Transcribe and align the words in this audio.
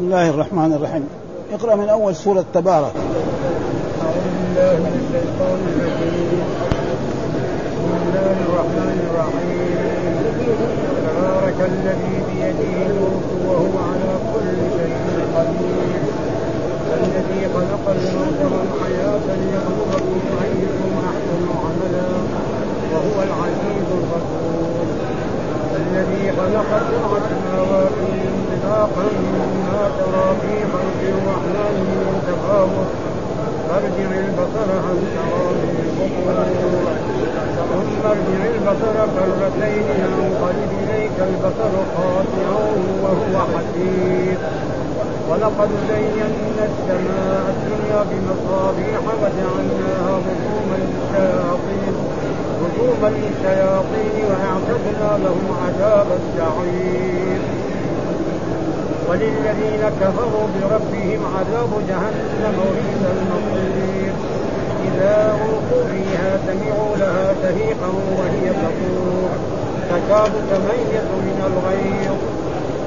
بسم 0.00 0.08
الله 0.08 0.30
الرحمن 0.30 0.72
الرحيم. 0.72 1.08
اقرأ 1.52 1.74
من 1.76 1.88
أول 1.88 2.16
سورة 2.16 2.44
تبارك. 2.54 2.92
أعوذ 4.02 4.26
بالله 4.36 4.72
من 4.84 4.94
الشيطان 5.00 5.60
الرجيم 5.72 6.40
بسم 7.76 7.92
الله 8.08 8.36
الرحمن 8.48 8.98
الرحيم. 9.08 10.16
تبارك 11.04 11.58
الذي 11.72 12.14
بيده 12.28 12.72
الملك 12.88 13.28
وهو 13.46 13.74
على 13.88 14.12
كل 14.32 14.56
شيء 14.76 15.04
قدير. 15.36 16.02
الذي 17.00 17.42
خلق 17.54 17.84
الموت 17.96 18.40
والحياة 18.52 19.26
ليبلوكم 19.40 20.20
أيكم 20.44 20.92
أحسن 21.10 21.42
عملا 21.62 22.08
وهو 22.92 23.16
العزيز 23.28 23.88
الغفور. 24.00 25.19
الذي 25.82 26.24
خلق 26.38 26.70
سبع 26.90 27.20
سماوات 27.30 27.96
طباقا 28.62 29.06
ما 29.66 29.82
ترى 29.98 30.28
في 30.40 30.54
خلق 30.72 31.00
الرحمن 31.14 31.74
من 31.88 32.16
تفاوت. 32.28 32.90
فارجع 33.68 34.10
البصر 34.24 34.68
هل 34.86 34.98
ترى 35.16 35.44
من 35.60 35.86
ثم 35.96 36.26
ارجع 38.10 38.40
البصر 38.54 38.96
كرتين 39.16 39.86
ينقلب 40.02 40.70
إليك 40.82 41.16
البصر 41.30 41.72
خاسئا 41.96 42.60
وهو 43.02 43.34
حسير 43.52 44.38
ولقد 45.28 45.70
زينا 45.88 46.26
السماء 46.70 47.44
الدنيا 47.54 48.00
بمصابيح 48.10 49.00
وجعلناها 49.20 50.14
رجوما 50.26 50.76
للشياطين. 50.82 51.79
رجوما 52.70 53.08
للشياطين 53.08 54.24
واعتدنا 54.30 55.24
لهم 55.24 55.56
عذاب 55.64 56.06
السعير 56.20 57.40
وللذين 59.08 59.82
كفروا 60.00 60.46
بربهم 60.54 61.20
عذاب 61.36 61.70
جهنم 61.88 62.54
وبئس 62.66 63.02
المصير. 63.16 64.12
إذا 64.84 65.38
ألقوا 65.44 65.84
فيها 65.90 66.38
سمعوا 66.46 66.96
لها 66.96 67.34
شهيقا 67.42 67.90
وهي 68.18 68.50
تفور. 68.50 69.30
تكاد 69.90 70.32
تميز 70.50 71.06
من 71.26 71.38
الغيظ. 71.50 72.18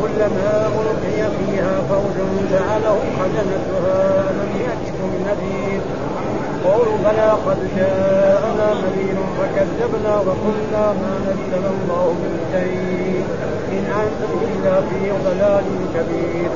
كلما 0.01 0.67
ألقي 0.67 1.29
فيها 1.37 1.81
فوج 1.89 2.17
جعلهم 2.51 3.07
خزنتها 3.19 4.29
ألم 4.29 4.51
يأتكم 4.65 5.11
نذير. 5.27 5.81
قالوا 6.65 6.97
بلى 7.05 7.29
قد 7.47 7.57
جاءنا 8.57 8.73
نذير 8.73 9.17
فكذبنا 9.37 10.15
وقلنا 10.15 10.85
ما 11.01 11.13
نزل 11.27 11.63
الله 11.65 12.13
من 12.23 12.33
شيء. 12.53 13.23
إن 13.71 13.85
أنتم 14.03 14.31
إلا 14.53 14.75
في 14.81 15.11
ضلال 15.25 15.63
كبير. 15.95 16.49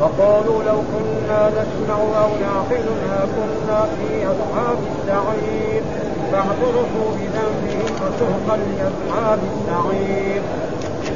فقالوا 0.00 0.62
لو 0.62 0.78
كنا 0.92 1.48
نسمع 1.48 1.98
أو 2.22 2.30
نعقل 2.44 2.84
ما 3.08 3.20
كنا 3.36 3.80
في 3.96 4.26
أصحاب 4.26 4.78
السعير. 4.92 5.82
فاعترفوا 6.32 7.08
بذنبهم 7.16 7.86
فسحقا 8.00 8.56
لأصحاب 8.56 9.38
السعير. 9.52 10.42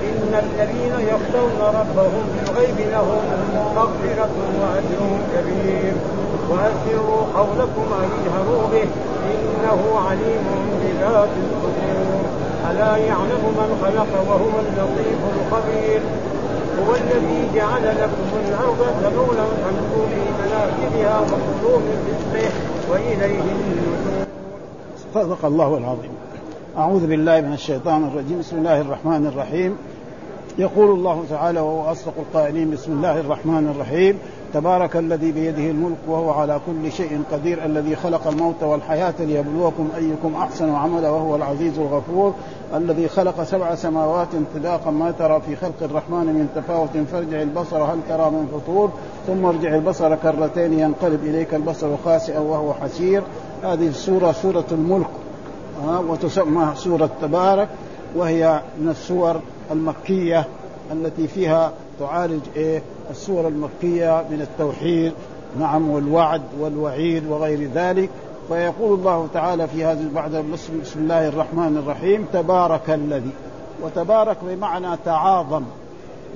إن 0.09 0.33
الذين 0.45 0.95
يخشون 1.13 1.59
ربهم 1.81 2.25
بالغيب 2.35 2.79
لهم 2.93 3.23
مغفرة 3.77 4.35
وأجر 4.61 5.01
كبير. 5.33 5.93
وأسروا 6.51 7.21
قولكم 7.37 7.87
أو 7.99 8.05
اجهروا 8.19 8.67
به. 8.73 8.89
إنه 9.33 9.81
عليم 10.09 10.47
بذات 10.83 11.29
الصدور. 11.45 12.25
ألا 12.71 12.97
يعلم 12.97 13.45
من 13.59 13.71
خلق 13.83 14.13
وهو 14.29 14.55
اللطيف 14.65 15.21
الخبير؟ 15.37 16.01
هو 16.89 16.95
الذي 16.95 17.51
جعل 17.55 17.85
لكم 17.85 18.29
الأرض 18.49 18.81
ذلولا 19.03 19.45
فامشوا 19.45 20.07
في 20.11 20.23
مناكبها 20.41 21.21
وكلوا 21.21 21.79
من 21.79 21.97
رزقه 22.09 22.51
وإليه 22.91 23.41
النشور. 23.41 24.27
صدق 25.15 25.45
الله 25.45 25.77
العظيم. 25.77 26.11
أعوذ 26.79 27.07
بالله 27.07 27.41
من 27.41 27.53
الشيطان 27.53 28.05
الرجيم. 28.05 28.39
بسم 28.39 28.57
الله 28.57 28.81
الرحمن 28.81 29.27
الرحيم. 29.27 29.77
يقول 30.59 30.91
الله 30.91 31.25
تعالى 31.31 31.61
وهو 31.61 31.93
أصدق 31.93 32.13
القائلين 32.19 32.71
بسم 32.71 32.93
الله 32.93 33.21
الرحمن 33.21 33.75
الرحيم. 33.75 34.19
تبارك 34.55 34.97
الذي 34.97 35.33
بيده 35.33 35.71
الملك 35.71 35.97
وهو 36.09 36.31
على 36.31 36.61
كل 36.67 36.93
شيء 36.93 37.23
قدير 37.33 37.65
الذي 37.65 37.97
خلق 37.97 38.27
الموت 38.27 38.63
والحياة 38.63 39.15
ليبلوكم 39.19 39.89
أيكم 39.97 40.35
أحسن 40.35 40.75
عملا 40.75 41.11
وهو 41.11 41.37
العزيز 41.37 41.79
الغفور 41.79 42.35
الذي 42.75 43.09
خلق 43.09 43.43
سبع 43.43 43.75
سماوات 43.75 44.29
طباقا 44.55 44.91
ما 44.91 45.11
ترى 45.11 45.41
في 45.41 45.57
خلق 45.57 45.83
الرحمن 45.83 46.27
من 46.27 46.49
تفاوت. 46.55 46.91
فارجع 47.13 47.43
البصر 47.43 47.83
هل 47.83 47.99
ترى 48.09 48.31
من 48.31 48.49
فطور؟ 48.53 48.91
ثم 49.27 49.45
ارجع 49.45 49.75
البصر 49.75 50.15
كرتين 50.15 50.79
ينقلب 50.79 51.25
إليك 51.25 51.55
البصر 51.55 51.97
خاسئا 52.05 52.39
وهو 52.39 52.75
حسير. 52.75 53.23
هذه 53.63 53.89
السورة 53.89 54.33
سورة 54.33 54.67
الملك 54.73 55.11
وتسمى 56.09 56.73
سورة 56.75 57.11
تبارك 57.23 57.69
وهي 58.17 58.61
من 58.81 58.89
السور 58.89 59.41
المكية 59.71 60.47
التي 60.93 61.29
فيها 61.29 61.73
تعالج 62.01 62.43
إيه؟ 62.57 62.83
السور 63.11 63.49
المكية 63.49 64.25
من 64.31 64.41
التوحيد 64.41 65.13
نعم 65.59 65.91
والوعد 65.91 66.43
والوعيد 66.61 67.27
وغير 67.27 67.71
ذلك. 67.75 68.11
فيقول 68.49 68.99
الله 68.99 69.29
تعالى 69.35 69.69
في 69.69 69.85
هذه 69.85 70.09
بعد 70.15 70.45
بسم 70.53 70.81
الله 70.97 71.29
الرحمن 71.29 71.77
الرحيم 71.77 72.27
تبارك 72.33 72.91
الذي 72.91 73.31
وتبارك 73.83 74.37
بمعنى 74.43 74.97
تعاظم 75.05 75.63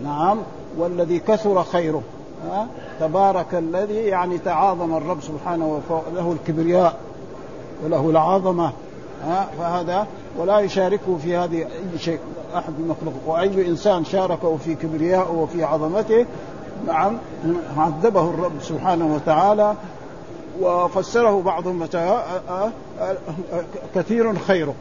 نعم 0.04 0.38
والذي 0.78 1.19
كثر 1.19 1.62
خيره 1.62 2.02
ها؟ 2.50 2.66
تبارك 3.00 3.54
الذي 3.54 3.94
يعني 3.94 4.38
تعاظم 4.38 4.96
الرب 4.96 5.20
سبحانه 5.22 5.80
له 6.14 6.32
الكبرياء 6.32 6.96
وله 7.84 8.10
العظمة 8.10 8.72
ها 9.25 9.48
فهذا 9.58 10.06
ولا 10.36 10.58
يشاركه 10.58 11.19
في 11.22 11.36
هذه 11.36 11.58
أي 11.58 11.98
شيء 11.98 12.19
أحد 12.56 12.72
المخلوق. 12.78 13.14
وأي 13.26 13.69
إنسان 13.69 14.04
شاركه 14.04 14.56
في 14.56 14.75
كبريائه 14.75 15.31
وفي 15.31 15.64
عظمته 15.64 16.26
نعم 16.86 17.19
عذبه 17.76 18.31
الرب 18.31 18.53
سبحانه 18.62 19.14
وتعالى 19.14 19.75
وفسره 20.60 21.42
بعضهم 21.42 21.86
كثير 23.94 24.38
خيره. 24.38 24.75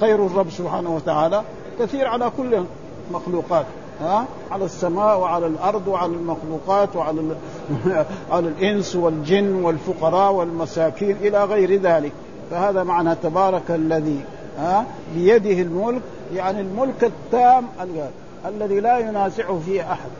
خير 0.00 0.26
الرب 0.26 0.50
سبحانه 0.50 0.94
وتعالى 0.94 1.42
كثير 1.78 2.06
على 2.06 2.30
كل 2.36 2.64
المخلوقات 3.10 3.66
ها 4.00 4.26
على 4.50 4.64
السماء 4.64 5.20
وعلى 5.20 5.46
الأرض 5.46 5.88
وعلى 5.88 6.12
المخلوقات 6.12 6.96
وعلى 6.96 7.36
على 8.32 8.48
الإنس 8.48 8.96
والجن 8.96 9.54
والفقراء 9.54 10.32
والمساكين 10.32 11.16
إلى 11.16 11.44
غير 11.44 11.80
ذلك. 11.80 12.12
فهذا 12.50 12.82
معنى 12.82 13.14
تبارك 13.14 13.70
الذي 13.70 14.20
ها 14.58 14.86
بيده 15.14 15.62
الملك 15.62 16.02
يعني 16.34 16.60
الملك 16.60 17.04
التام 17.04 17.66
الذي 18.46 18.80
لا 18.80 18.98
ينازعه 18.98 19.60
فيه 19.66 19.92
أحد 19.92 20.10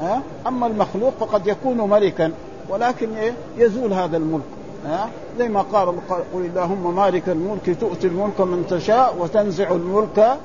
ها. 0.00 0.22
أما 0.46 0.66
المخلوق 0.66 1.12
فقد 1.20 1.46
يكون 1.46 1.90
ملكا 1.90 2.32
ولكن 2.68 3.14
إيه؟ 3.16 3.32
يزول 3.58 3.92
هذا 3.92 4.16
الملك 4.16 4.44
ها. 4.86 5.08
زي 5.38 5.48
ما 5.48 5.62
قال 5.62 5.88
قل 6.34 6.44
اللهم 6.44 6.96
مالك 6.96 7.28
الملك 7.28 7.76
تؤتي 7.80 8.06
الملك 8.06 8.40
من 8.40 8.66
تشاء 8.70 9.16
وتنزع 9.18 9.70
الملك 9.70 10.36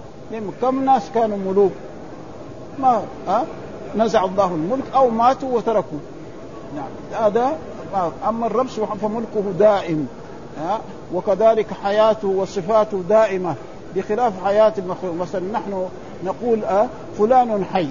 كم 0.61 0.85
ناس 0.85 1.11
كانوا 1.15 1.37
ملوك؟ 1.37 1.71
ما 2.79 3.01
ها 3.27 3.45
نزع 3.97 4.25
الله 4.25 4.47
الملك 4.47 4.83
أو 4.95 5.09
ماتوا 5.09 5.57
وتركوا. 5.57 5.97
نعم 6.75 7.23
هذا 7.25 7.57
أما 8.27 8.47
الرب 8.47 8.67
سبحانه 8.69 9.01
فملكه 9.01 9.51
دائم. 9.59 10.07
ها؟ 10.59 10.81
وكذلك 11.13 11.67
حياته 11.83 12.27
وصفاته 12.27 13.03
دائمة 13.09 13.55
بخلاف 13.95 14.33
حياة 14.43 14.73
المخلوق. 14.77 15.15
مثلا 15.15 15.51
نحن 15.51 15.87
نقول 16.23 16.63
أه 16.63 16.87
فلان 17.17 17.65
حي. 17.65 17.87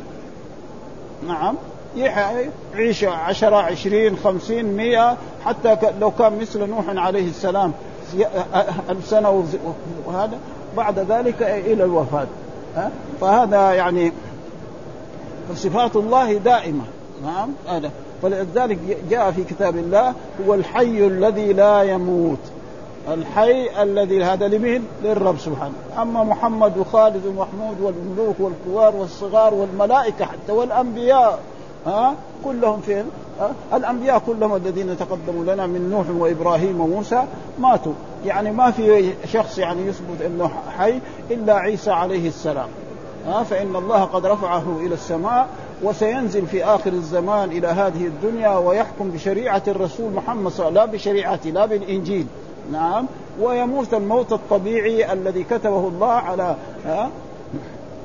نعم. 1.28 1.54
يعيش 1.96 3.04
عشرة 3.04 3.56
عشرين 3.56 4.16
خمسين 4.16 4.76
مئة 4.76 5.16
حتى 5.44 5.76
لو 6.00 6.10
كان 6.10 6.38
مثل 6.40 6.68
نوح 6.68 6.84
عليه 6.88 7.28
السلام 7.28 7.72
ألف 8.88 9.06
سنة 9.06 9.44
وهذا. 10.06 10.38
بعد 10.76 10.98
ذلك 10.98 11.42
إلى 11.42 11.84
الوفاة. 11.84 12.26
فهذا 13.20 13.72
يعني 13.72 14.12
فصفات 15.48 15.96
الله 15.96 16.34
دائمة. 16.34 16.84
نعم. 17.24 17.48
هذا. 17.68 17.90
فلذلك 18.22 18.78
جاء 19.10 19.30
في 19.30 19.44
كتاب 19.44 19.76
الله 19.76 20.14
هو 20.46 20.54
الحي 20.54 21.06
الذي 21.06 21.52
لا 21.52 21.82
يموت. 21.82 22.38
الحي 23.08 23.82
الذي 23.82 24.24
هذا 24.24 24.48
لمين؟ 24.48 24.84
للرب 25.02 25.38
سبحانه، 25.38 25.72
أما 26.02 26.24
محمد 26.24 26.78
وخالد 26.78 27.26
ومحمود 27.26 27.80
والملوك 27.80 28.36
والكبار 28.40 28.96
والصغار 28.96 29.54
والملائكة 29.54 30.24
حتى 30.24 30.52
والأنبياء 30.52 31.38
ها 31.86 32.14
كلهم 32.44 32.80
فين؟ 32.80 33.04
ها؟ 33.40 33.76
الأنبياء 33.76 34.18
كلهم 34.18 34.56
الذين 34.56 34.96
تقدموا 34.96 35.54
لنا 35.54 35.66
من 35.66 35.90
نوح 35.90 36.06
وإبراهيم 36.22 36.80
وموسى 36.80 37.24
ماتوا، 37.58 37.92
يعني 38.26 38.52
ما 38.52 38.70
في 38.70 39.12
شخص 39.32 39.58
يعني 39.58 39.86
يثبت 39.86 40.22
إنه 40.26 40.50
حي 40.78 41.00
إلا 41.30 41.54
عيسى 41.54 41.90
عليه 41.90 42.28
السلام. 42.28 42.68
ها 43.26 43.42
فإن 43.42 43.76
الله 43.76 44.04
قد 44.04 44.26
رفعه 44.26 44.78
إلى 44.80 44.94
السماء 44.94 45.48
وسينزل 45.82 46.46
في 46.46 46.64
آخر 46.64 46.92
الزمان 46.92 47.50
إلى 47.50 47.66
هذه 47.66 48.06
الدنيا 48.06 48.58
ويحكم 48.58 49.10
بشريعة 49.10 49.62
الرسول 49.68 50.12
محمد 50.12 50.52
صلى 50.52 50.68
الله 50.68 50.80
عليه 50.80 50.90
وسلم 50.90 50.92
لا 50.92 50.98
بشريعته 50.98 51.50
لا 51.50 51.66
بالإنجيل 51.66 52.26
نعم 52.72 53.06
ويموت 53.40 53.94
الموت 53.94 54.32
الطبيعي 54.32 55.12
الذي 55.12 55.44
كتبه 55.44 55.88
الله 55.88 56.12
على 56.12 56.56
ها 56.86 57.10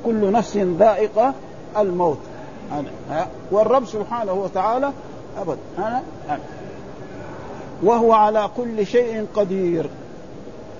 كل 0.04 0.32
نفس 0.32 0.56
ذائقة 0.56 1.34
الموت. 1.78 2.18
ها 3.10 3.26
والرب 3.50 3.84
سبحانه 3.84 4.32
وتعالى 4.32 4.92
ابدا 5.38 5.58
ها 5.78 6.02
وهو 7.82 8.12
على 8.12 8.50
كل 8.56 8.86
شيء 8.86 9.26
قدير. 9.34 9.90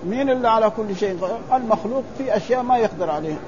مين 0.06 0.30
اللي 0.30 0.48
على 0.48 0.70
كل 0.70 0.96
شيء 0.96 1.16
قدير؟ 1.22 1.36
المخلوق 1.56 2.02
في 2.18 2.36
أشياء 2.36 2.62
ما 2.62 2.78
يقدر 2.78 3.10
عليها. 3.10 3.38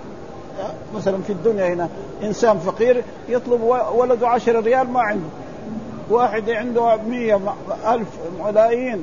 مثلا 0.95 1.23
في 1.23 1.33
الدنيا 1.33 1.75
هنا 1.75 1.89
إنسان 2.23 2.59
فقير 2.59 3.05
يطلب 3.29 3.63
ولده 3.95 4.29
عشر 4.29 4.61
ريال 4.61 4.91
ما 4.91 5.01
عنده. 5.01 5.29
واحد 6.11 6.51
عنده 6.51 6.97
مية 6.97 7.41
ألف 7.87 8.09
ملايين. 8.45 9.03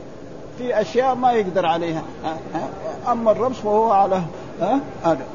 في 0.59 0.81
أشياء 0.81 1.15
ما 1.15 1.31
يقدر 1.31 1.65
عليها. 1.65 2.03
أما 3.07 3.31
الرب 3.31 3.51
فهو 3.51 3.91
على 3.91 4.21
هذا. 5.03 5.25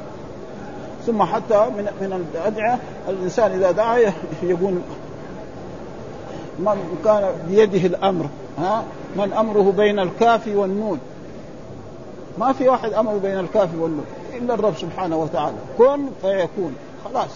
ثم 1.06 1.23
حتى 1.23 1.67
من 1.76 1.88
من 2.00 2.26
الأدعية 2.35 2.79
الإنسان 3.09 3.53
إذا 3.53 3.71
دعا 3.71 3.99
يقول 4.43 4.75
من 6.59 6.99
كان 7.05 7.25
بيده 7.49 7.87
الأمر 7.87 8.26
ها 8.59 8.85
من 9.17 9.32
أمره 9.32 9.73
بين 9.76 9.99
الكاف 9.99 10.49
والنون. 10.55 10.99
ما 12.38 12.53
في 12.53 12.69
واحد 12.69 12.93
أمره 12.93 13.19
بين 13.19 13.38
الكاف 13.38 13.69
والنون 13.79 14.06
إلا 14.35 14.55
الرب 14.55 14.77
سبحانه 14.77 15.17
وتعالى. 15.17 15.56
كن 15.79 16.06
فيكون. 16.23 16.77
خلاص. 17.05 17.31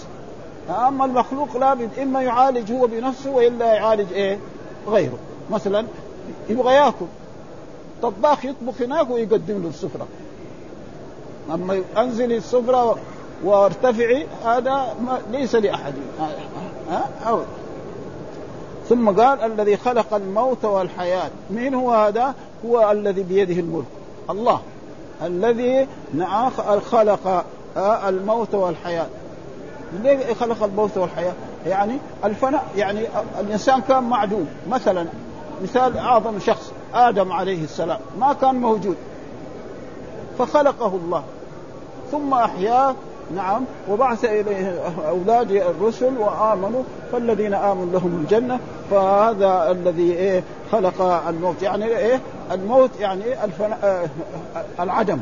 أما 0.88 1.04
المخلوق 1.04 1.56
لابد 1.56 1.98
إما 2.02 2.22
يعالج 2.22 2.72
هو 2.72 2.86
بنفسه 2.86 3.30
وإلا 3.30 3.74
يعالج 3.74 4.12
إيه؟ 4.12 4.38
غيره. 4.88 5.18
مثلا 5.50 5.86
يبغى 6.48 6.74
ياكل 6.74 7.06
طباخ 8.02 8.44
يطبخ 8.44 8.82
هناك 8.82 9.10
ويقدم 9.10 9.62
له 9.62 9.68
السفرة. 9.68 10.06
أما 11.54 11.82
انزلي 11.96 12.36
السفرة 12.36 12.98
وارتفعي 13.44 14.26
هذا 14.44 14.94
ليس 15.32 15.54
لأحد. 15.54 15.94
ها؟ 16.90 17.10
أو. 17.26 17.40
ثم 18.88 19.10
قال 19.10 19.42
الذي 19.42 19.76
خلق 19.76 20.14
الموت 20.14 20.64
والحياة. 20.64 21.30
من 21.50 21.74
هو 21.74 21.92
هذا؟ 21.92 22.34
هو 22.66 22.90
الذي 22.90 23.22
بيده 23.22 23.60
الملك. 23.60 23.86
الله. 24.30 24.60
الذي 25.22 25.88
خلق 26.90 27.44
الموت 27.76 28.54
والحياة. 28.54 29.06
ليه 30.02 30.34
خلق 30.34 30.62
الموت 30.62 30.96
والحياة؟ 30.96 31.32
يعني 31.66 31.98
الفناء 32.24 32.64
يعني 32.76 33.00
الإنسان 33.40 33.80
كان 33.80 34.02
معدوم 34.02 34.48
مثلا. 34.70 35.06
مثال 35.62 35.98
أعظم 35.98 36.38
شخص 36.38 36.72
آدم 36.94 37.32
عليه 37.32 37.64
السلام 37.64 37.98
ما 38.20 38.32
كان 38.32 38.54
موجود. 38.54 38.96
فخلقه 40.38 40.86
الله. 41.04 41.22
ثم 42.12 42.34
أحياه 42.34 42.94
نعم 43.36 43.64
وبعث 43.90 44.24
إليه 44.24 44.82
أولاد 45.08 45.50
الرسل 45.50 46.18
وآمنوا. 46.18 46.82
فالذين 47.12 47.54
آمنوا 47.54 47.92
لهم 47.92 48.20
الجنة. 48.22 48.58
فهذا 48.90 49.70
الذي 49.70 50.12
إيه 50.12 50.42
خلق 50.72 51.02
الموت. 51.28 51.62
يعني 51.62 51.84
إيه؟ 51.84 52.20
الموت 52.52 52.90
يعني 53.00 53.44
الفنا... 53.44 53.76
آه 53.84 54.08
العدم. 54.80 55.18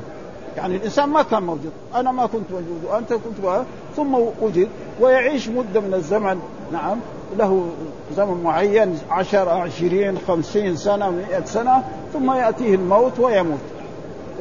يعني 0.57 0.77
الإنسان 0.77 1.09
ما 1.09 1.23
كان 1.23 1.43
موجود. 1.43 1.73
أنا 1.95 2.13
ما 2.13 2.27
كنت 2.27 2.51
موجود 2.51 2.85
وأنت 2.91 3.13
كنت 3.13 3.41
بقى. 3.43 3.65
ثم 3.97 4.15
وجد 4.41 4.69
ويعيش 5.01 5.49
مدة 5.49 5.81
من 5.81 5.95
الزمن. 5.95 6.41
نعم. 6.73 6.99
له 7.39 7.69
زمن 8.17 8.43
معين 8.45 8.99
عشر 9.11 9.49
عشرين 9.49 10.19
خمسين 10.29 10.77
سنة 10.77 11.11
مئة 11.11 11.45
سنة 11.45 11.83
ثم 12.13 12.33
يأتيه 12.33 12.75
الموت 12.75 13.21
ويموت. 13.21 13.59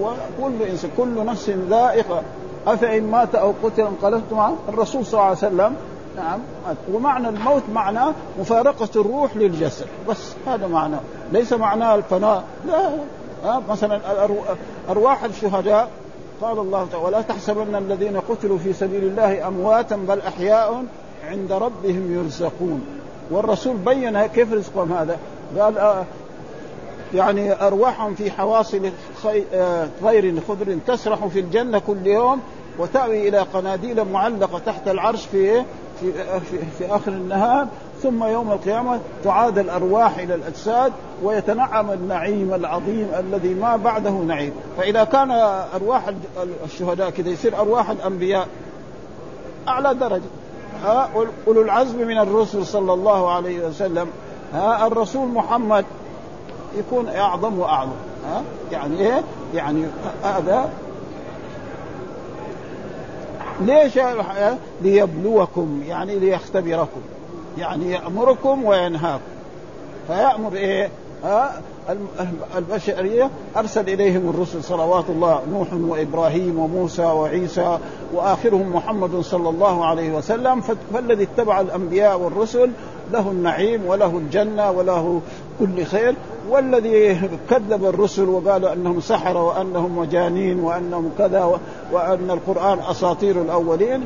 وكل 0.01 0.63
إنسان 0.69 0.91
كل 0.97 1.25
نفس 1.25 1.49
ذائقة. 1.49 2.21
أفإن 2.67 3.11
مات 3.11 3.35
أو 3.35 3.53
قتل 3.63 3.81
انقلبتم 3.81 4.55
الرسول 4.69 5.05
صلى 5.05 5.13
الله 5.13 5.23
عليه 5.23 5.37
وسلم 5.37 5.75
نعم 6.15 6.39
ومعنى 6.93 7.29
الموت 7.29 7.63
معناه 7.73 8.13
مفارقة 8.39 8.89
الروح 8.95 9.37
للجسد. 9.37 9.85
بس 10.09 10.33
هذا 10.47 10.67
معناه 10.67 10.99
ليس 11.31 11.53
معناه 11.53 11.95
الفناء. 11.95 12.43
لا. 12.67 13.59
مثلا 13.69 14.01
أرواح 14.89 15.23
الشهداء. 15.23 15.89
قال 16.41 16.59
الله 16.59 16.87
تعالى 16.91 17.05
ولا 17.05 17.21
تحسبن 17.21 17.75
الذين 17.75 18.19
قتلوا 18.19 18.57
في 18.57 18.73
سبيل 18.73 19.03
الله 19.03 19.47
أمواتا 19.47 19.95
بل 19.95 20.19
أحياء 20.21 20.83
عند 21.29 21.51
ربهم 21.51 22.13
يرزقون. 22.13 22.85
والرسول 23.31 23.75
بين 23.75 24.25
كيف 24.25 24.53
رزقهم 24.53 24.93
هذا؟ 24.93 25.17
قال 25.59 25.77
آه 25.77 26.05
يعني 27.13 27.67
أرواحهم 27.67 28.15
في 28.15 28.31
حواصل 28.31 28.91
آه، 29.53 29.87
طير 30.03 30.41
خضر 30.47 30.77
تسرح 30.87 31.25
في 31.25 31.39
الجنة 31.39 31.79
كل 31.79 32.07
يوم 32.07 32.41
وتأوي 32.79 33.29
إلى 33.29 33.39
قناديل 33.39 34.05
معلقة 34.05 34.59
تحت 34.59 34.87
العرش 34.87 35.25
في 35.25 35.63
في 35.99 36.11
في, 36.51 36.57
في 36.77 36.95
آخر 36.95 37.11
النهار. 37.11 37.67
ثم 38.03 38.23
يوم 38.23 38.51
القيامة 38.51 38.99
تعاد 39.23 39.57
الأرواح 39.57 40.17
إلى 40.17 40.35
الأجساد 40.35 40.93
ويتنعم 41.23 41.91
النعيم 41.91 42.53
العظيم 42.53 43.07
الذي 43.19 43.53
ما 43.53 43.75
بعده 43.75 44.09
نعيم. 44.11 44.53
فإذا 44.77 45.03
كان 45.03 45.31
أرواح 45.75 46.11
الشهداء 46.65 47.09
كذا 47.09 47.29
يصير 47.29 47.57
أرواح 47.57 47.89
الأنبياء 47.89 48.47
أعلى 49.67 49.93
درجة. 49.93 50.21
ها 50.83 51.09
أولو 51.47 51.61
العزم 51.61 52.07
من 52.07 52.17
الرسل 52.17 52.65
صلى 52.65 52.93
الله 52.93 53.31
عليه 53.31 53.67
وسلم 53.67 54.07
ها 54.53 54.87
الرسول 54.87 55.27
محمد 55.27 55.85
يكون 56.77 57.09
أعظم 57.09 57.59
وأعظم 57.59 57.91
ها 58.27 58.43
يعني 58.71 58.99
إيه؟ 58.99 59.23
يعني 59.53 59.85
هذا. 60.23 60.69
ليش 63.61 63.99
ليبلوكم 64.81 65.83
يعني 65.87 66.19
ليختبركم 66.19 67.01
يعني 67.57 67.91
يأمركم 67.91 68.63
وينهاكم. 68.63 69.21
فيأمر 70.07 70.53
إيه؟ 70.53 70.89
ها 71.23 71.61
البشرية 72.57 73.29
أرسل 73.57 73.89
إليهم 73.89 74.29
الرسل 74.29 74.63
صلوات 74.63 75.05
الله 75.09 75.41
نوح 75.51 75.67
وإبراهيم 75.73 76.59
وموسى 76.59 77.05
وعيسى 77.05 77.77
وآخرهم 78.13 78.75
محمد 78.75 79.21
صلى 79.21 79.49
الله 79.49 79.85
عليه 79.85 80.11
وسلم 80.17 80.61
فالذي 80.93 81.23
اتبع 81.23 81.61
الأنبياء 81.61 82.19
والرسل 82.19 82.71
له 83.13 83.31
النعيم 83.31 83.85
وله 83.85 84.17
الجنة 84.17 84.71
وله 84.71 85.21
كل 85.59 85.85
خير 85.85 86.15
والذي 86.49 87.19
كذب 87.49 87.85
الرسل 87.85 88.29
وقالوا 88.29 88.73
أنهم 88.73 88.99
سحره 88.99 89.43
وأنهم 89.43 89.99
مجانين 89.99 90.59
وأنهم 90.59 91.11
كذا 91.17 91.59
وأن 91.91 92.31
القرآن 92.31 92.79
أساطير 92.79 93.41
الأولين 93.41 94.05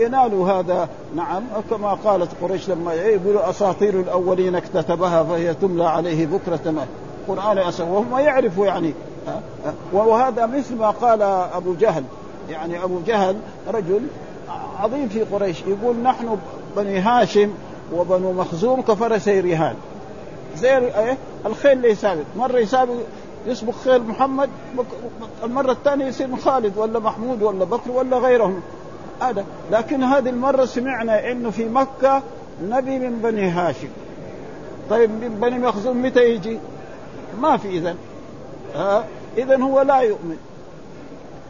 ينالوا 0.00 0.48
هذا. 0.50 0.88
نعم 1.16 1.42
كما 1.70 1.94
قالت 1.94 2.28
قريش 2.42 2.70
لما 2.70 2.94
يقولوا 2.94 3.50
أساطير 3.50 4.00
الأولين 4.00 4.54
اكتتبها 4.54 5.22
فهي 5.22 5.54
تملى 5.54 5.84
عليه 5.84 6.26
بكرة 6.26 6.65
قرآن 7.28 7.72
وهم 7.80 8.18
يعرفوا 8.18 8.66
يعني. 8.66 8.94
وهذا 9.92 10.46
مثل 10.46 10.76
ما 10.76 10.90
قال 10.90 11.22
أبو 11.22 11.74
جهل. 11.74 12.04
يعني 12.50 12.84
أبو 12.84 13.00
جهل 13.06 13.36
رجل 13.68 14.00
عظيم 14.80 15.08
في 15.08 15.22
قريش. 15.22 15.62
يقول 15.62 15.96
نحن 15.96 16.38
بني 16.76 16.98
هاشم 16.98 17.50
وبنو 17.94 18.32
مخزوم 18.32 18.82
كفرسي 18.82 19.40
رهان. 19.40 19.74
زي 20.56 20.78
إيه؟ 20.78 21.16
الخيل 21.46 21.72
اللي 21.72 21.90
يسابق 21.90 22.24
مرة 22.36 22.58
يسابق 22.58 22.94
يسبق 23.46 23.74
خيل 23.84 24.02
محمد 24.02 24.48
المرة 25.44 25.72
الثانية 25.72 26.06
يصير 26.06 26.36
خالد 26.36 26.78
ولا 26.78 26.98
محمود 26.98 27.42
ولا 27.42 27.64
بكر 27.64 27.90
ولا 27.90 28.18
غيرهم. 28.18 28.60
هذا. 29.20 29.44
لكن 29.72 30.02
هذه 30.02 30.28
المرة 30.28 30.64
سمعنا 30.64 31.30
إنه 31.30 31.50
في 31.50 31.68
مكة 31.68 32.22
نبي 32.62 32.98
من 32.98 33.18
بني 33.22 33.48
هاشم. 33.48 33.88
طيب 34.90 35.40
بني 35.40 35.58
مخزوم 35.58 36.02
متى 36.02 36.24
يجي؟ 36.34 36.58
ما 37.40 37.56
في 37.56 37.68
اذا 37.68 37.96
ها؟ 38.74 39.04
اذا 39.38 39.62
هو 39.62 39.80
لا 39.80 40.00
يؤمن. 40.00 40.36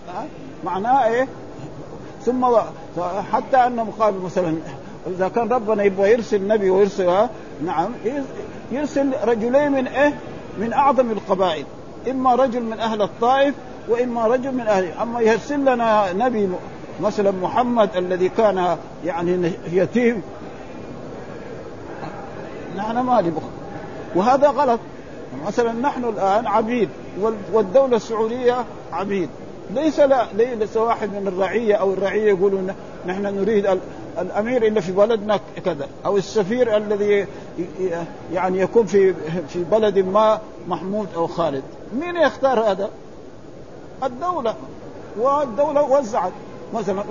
ها؟ 0.09 0.27
معناه 0.65 1.07
إيه؟ 1.07 1.29
ثم 2.25 2.47
حتى 3.33 3.57
أنهم 3.57 3.91
قالوا 3.91 4.25
مثلا 4.25 4.57
إذا 5.07 5.29
كان 5.29 5.49
ربنا 5.49 5.83
يبغى 5.83 6.13
يرسل 6.13 6.47
نبي 6.47 6.71
ويرسل 6.71 7.29
نعم. 7.65 7.91
يرسل 8.73 9.13
رجلين 9.25 9.73
من 9.73 9.87
إيه؟ 9.87 10.15
من 10.59 10.73
أعظم 10.73 11.11
القبائل. 11.11 11.65
إما 12.11 12.35
رجل 12.35 12.63
من 12.63 12.81
أهل 12.81 13.03
الطائف 13.03 13.55
وإما 13.89 14.27
رجل 14.27 14.55
من 14.55 14.67
أهل 14.67 14.93
أما 15.03 15.21
يرسل 15.21 15.61
لنا 15.61 16.13
نبي 16.13 16.49
مثلا 17.01 17.31
محمد 17.31 17.97
الذي 17.97 18.29
كان 18.29 18.77
يعني 19.05 19.53
يتيم 19.73 20.23
نحن 22.77 22.99
ما 22.99 23.21
نبغى. 23.21 23.49
وهذا 24.15 24.49
غلط. 24.49 24.81
مثلا 25.47 25.73
نحن 25.73 26.05
الآن 26.05 26.47
عبيد 26.47 26.89
والدولة 27.53 27.97
السعودية 27.97 28.65
عبيد. 28.93 29.29
ليس 29.71 30.01
لا 30.01 30.27
ليس 30.35 30.77
واحد 30.77 31.09
من 31.09 31.29
الرعية 31.29 31.75
أو 31.75 31.93
الرعية 31.93 32.29
يقولوا 32.29 32.61
نحن 33.07 33.23
نريد 33.23 33.79
الأمير 34.19 34.67
اللي 34.67 34.81
في 34.83 34.93
بلدنا 34.93 35.41
كذا 35.65 35.89
أو 36.07 36.17
السفير 36.17 36.77
الذي 36.77 37.27
يعني 38.33 38.61
يكون 38.61 38.87
في 38.87 39.15
في 39.49 39.65
بلد 39.65 39.99
ما 39.99 40.41
محمود 40.69 41.09
أو 41.17 41.27
خالد. 41.27 41.63
مين 42.01 42.17
يختار 42.17 42.61
هذا؟ 42.61 42.91
الدولة. 44.05 44.55
والدولة 45.19 45.83
وزعت. 45.83 46.33
مثلا 46.77 47.05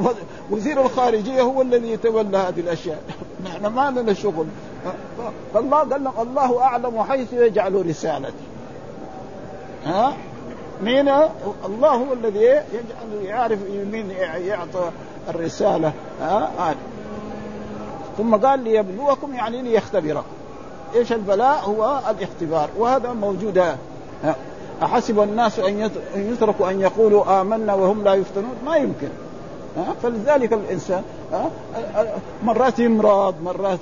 وزير 0.51 0.81
الخارجية 0.81 1.41
هو 1.41 1.61
الذي 1.61 1.91
يتولى 1.91 2.37
هذه 2.37 2.59
الأشياء. 2.59 3.03
نحن 3.45 3.65
ما 3.65 3.91
لنا 3.91 4.13
شغل. 4.13 4.45
فالله 5.53 5.77
قال 5.77 6.03
لهم 6.03 6.27
الله 6.27 6.61
أعلم 6.61 7.03
حيث 7.03 7.33
يجعل 7.33 7.85
رسالته. 7.89 8.33
ها؟ 9.85 10.13
مين؟ 10.81 11.09
الله 11.65 11.89
هو 11.89 12.13
الذي 12.13 12.39
يجعل 12.39 13.25
يعرف 13.25 13.59
مين 13.91 14.11
يعطى 14.47 14.91
الرسالة. 15.29 15.93
ها؟ 16.21 16.51
آه. 16.59 16.75
ثم 18.17 18.35
قال 18.35 18.59
ليبلوكم 18.59 19.33
يعني 19.33 19.61
ليختبركم. 19.61 20.23
إيش 20.95 21.11
البلاء؟ 21.13 21.59
هو 21.65 21.99
الاختبار. 22.09 22.69
وهذا 22.77 23.13
موجود. 23.13 23.63
أحسب 24.83 25.19
الناس 25.19 25.59
أن 25.59 25.89
يتركوا 26.15 26.69
أن 26.69 26.81
يقولوا 26.81 27.41
آمنا 27.41 27.73
وهم 27.73 28.03
لا 28.03 28.13
يفتنون؟ 28.13 28.55
ما 28.65 28.75
يمكن. 28.75 29.09
فلذلك 30.03 30.53
الإنسان 30.53 31.03
مرات 32.43 32.79
يمرض 32.79 33.35
مرات 33.43 33.79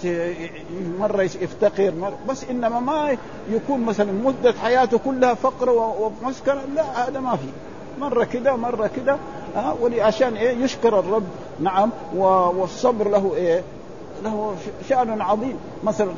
مرة 1.00 1.22
يفتقر 1.22 1.94
بس 2.30 2.44
إنما 2.50 2.80
ما 2.80 3.18
يكون 3.50 3.82
مثلا 3.82 4.12
مدة 4.12 4.54
حياته 4.64 4.98
كلها 4.98 5.34
فقر 5.34 5.70
ومسكرة 5.70 6.62
لا 6.76 7.08
هذا 7.08 7.20
ما 7.20 7.36
في. 7.36 7.48
مرة 8.00 8.24
كده 8.24 8.56
مرة 8.56 8.90
كده 8.96 9.18
ولعشان 9.82 10.36
إيه؟ 10.36 10.58
يشكر 10.64 11.00
الرب 11.00 11.24
نعم 11.60 11.90
والصبر 12.16 13.08
له 13.10 13.32
إيه؟ 13.36 13.62
له 14.24 14.56
شأن 14.90 15.22
عظيم. 15.22 15.58
مثلا 15.84 16.10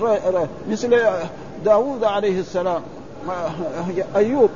مثل 0.69 0.99
داوود 1.65 2.03
عليه 2.03 2.39
السلام 2.39 2.81
أيوب 4.15 4.49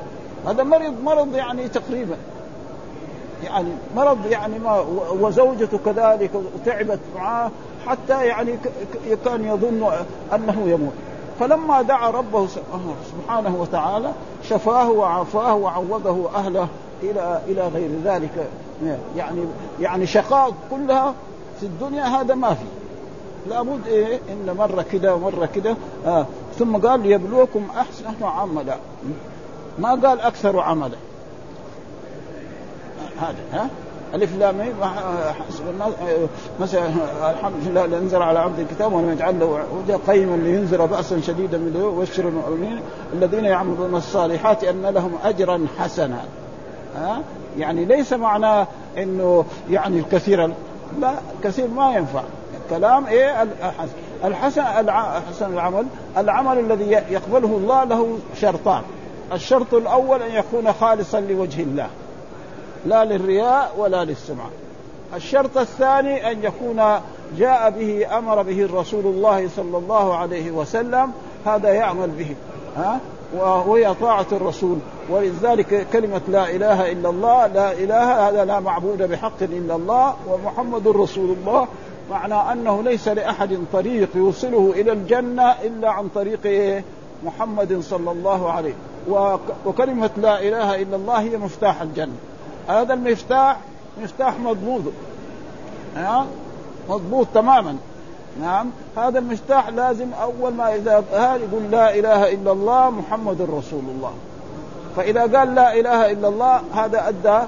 هذا 0.47 0.63
مرض 0.63 0.93
مرض 1.03 1.35
يعني 1.35 1.67
تقريبا. 1.67 2.15
يعني 3.43 3.69
مرض 3.95 4.25
يعني 4.25 4.59
ما 4.59 4.85
وزوجته 5.21 5.79
كذلك 5.85 6.31
وتعبت 6.35 6.99
معاه 7.15 7.51
حتى 7.87 8.25
يعني 8.25 8.57
كان 9.25 9.45
يظن 9.45 9.91
أنه 10.33 10.63
يموت. 10.65 10.93
فلما 11.39 11.81
دعا 11.81 12.09
ربه 12.09 12.47
سبحانه 13.11 13.55
وتعالى 13.61 14.11
شفاه 14.43 14.91
وعافاه 14.91 15.55
وعوضه 15.55 16.29
أهله 16.35 16.67
إلى 17.03 17.41
إلى 17.47 17.67
غير 17.67 17.89
ذلك. 18.03 18.47
يعني 19.17 19.41
يعني 19.81 20.07
شقاء 20.07 20.53
كلها 20.71 21.13
في 21.59 21.65
الدنيا 21.65 22.03
هذا 22.03 22.35
ما 22.35 22.53
في. 22.53 22.65
لابد 23.49 23.87
إيه؟ 23.87 24.19
إن 24.29 24.55
مره 24.57 24.85
كده 24.91 25.15
ومره 25.15 25.49
كده. 25.55 25.75
آه 26.05 26.25
ثم 26.59 26.77
قال 26.77 26.99
ليبلوكم 26.99 27.67
أحسن 27.77 28.23
عملا. 28.23 28.77
ما 29.79 29.89
قال 29.89 30.21
أكثر 30.21 30.59
عملا. 30.59 30.97
هذا 33.21 33.61
ها؟ 33.61 33.69
ألف 34.13 34.37
لام 34.39 34.61
حسب 35.47 35.69
الناس 35.69 35.93
مثلا 36.59 36.87
الحمد 37.31 37.53
لله 37.65 37.85
الذي 37.85 37.97
انزل 37.97 38.21
على 38.21 38.39
عبد 38.39 38.59
الكتاب 38.59 38.93
ولم 38.93 39.11
يجعل 39.11 39.39
له 39.39 39.59
هدى 39.83 39.93
قيما 39.93 40.35
لينذر 40.35 40.85
بأسا 40.85 41.21
شديدا 41.21 41.57
من 41.57 41.93
ويبشر 41.97 42.27
المؤمنين 42.27 42.79
الذين 43.13 43.45
يعملون 43.45 43.95
الصالحات 43.95 44.63
أن 44.63 44.81
لهم 44.81 45.11
أجرا 45.23 45.67
حسنا. 45.79 46.21
ها؟ 46.95 47.21
يعني 47.57 47.85
ليس 47.85 48.13
معناه 48.13 48.67
إنه 48.97 49.45
يعني 49.69 49.99
الكثير 49.99 50.53
لا 50.99 51.13
كثير 51.43 51.67
ما 51.67 51.93
ينفع. 51.95 52.23
كلام 52.69 53.05
إيه؟ 53.07 53.47
الحسن 54.23 54.61
الحسن 54.61 55.53
العمل. 55.53 55.85
العمل 56.17 56.59
الذي 56.59 56.91
يقبله 56.91 57.57
الله 57.57 57.83
له 57.83 58.17
شرطان. 58.41 58.81
الشرط 59.33 59.73
الأول 59.73 60.21
أن 60.21 60.31
يكون 60.31 60.73
خالصا 60.73 61.19
لوجه 61.19 61.61
الله. 61.61 61.87
لا 62.85 63.05
للرياء 63.05 63.73
ولا 63.77 64.05
للسمعة 64.05 64.49
الشرط 65.15 65.57
الثاني 65.57 66.31
أن 66.31 66.43
يكون 66.43 66.83
جاء 67.37 67.69
به 67.69 68.17
أمر 68.17 68.41
به 68.41 68.61
الرسول 68.61 69.05
الله 69.05 69.49
صلى 69.55 69.77
الله 69.77 70.15
عليه 70.15 70.51
وسلم 70.51 71.11
هذا 71.45 71.73
يعمل 71.73 72.07
به. 72.07 72.35
ها؟ 72.77 72.99
وهي 73.37 73.93
طاعة 74.01 74.25
الرسول. 74.31 74.77
ولذلك 75.09 75.87
كلمة 75.93 76.21
لا 76.27 76.49
إله 76.49 76.91
إلا 76.91 77.09
الله 77.09 77.47
لا 77.47 77.71
إله 77.71 78.29
هذا 78.29 78.45
لا 78.45 78.59
معبود 78.59 79.01
بحق 79.01 79.41
إلا 79.41 79.75
الله 79.75 80.15
ومحمد 80.27 80.87
رسول 80.87 81.29
الله. 81.29 81.67
معنى 82.11 82.51
أنه 82.51 82.83
ليس 82.83 83.07
لأحد 83.07 83.59
طريق 83.73 84.09
يوصله 84.15 84.73
إلى 84.75 84.91
الجنة 84.91 85.51
إلا 85.51 85.89
عن 85.89 86.07
طريق 86.15 86.83
محمد 87.25 87.79
صلى 87.79 88.11
الله 88.11 88.51
عليه. 88.51 88.73
وكلمة 89.65 90.09
لا 90.17 90.41
إله 90.41 90.81
إلا 90.81 90.95
الله 90.95 91.19
هي 91.19 91.37
مفتاح 91.37 91.81
الجنة. 91.81 92.15
هذا 92.69 92.93
المفتاح 92.93 93.57
مفتاح 94.01 94.39
مضبوط. 94.39 94.81
ها 95.95 96.25
مضبوط 96.89 97.27
تماما. 97.33 97.75
نعم؟ 98.41 98.69
هذا 98.97 99.19
المفتاح 99.19 99.69
لازم 99.69 100.07
أول 100.21 100.53
ما 100.53 100.75
إذا 100.75 101.03
هذا 101.13 101.35
يقول 101.35 101.71
لا 101.71 101.95
إله 101.95 102.33
إلا 102.33 102.51
الله 102.51 102.89
محمد 102.89 103.41
رسول 103.41 103.83
الله. 103.95 104.11
فإذا 104.95 105.21
قال 105.21 105.55
لا 105.55 105.79
إله 105.79 106.11
إلا 106.11 106.27
الله 106.27 106.61
هذا 106.73 107.07
أدى 107.09 107.39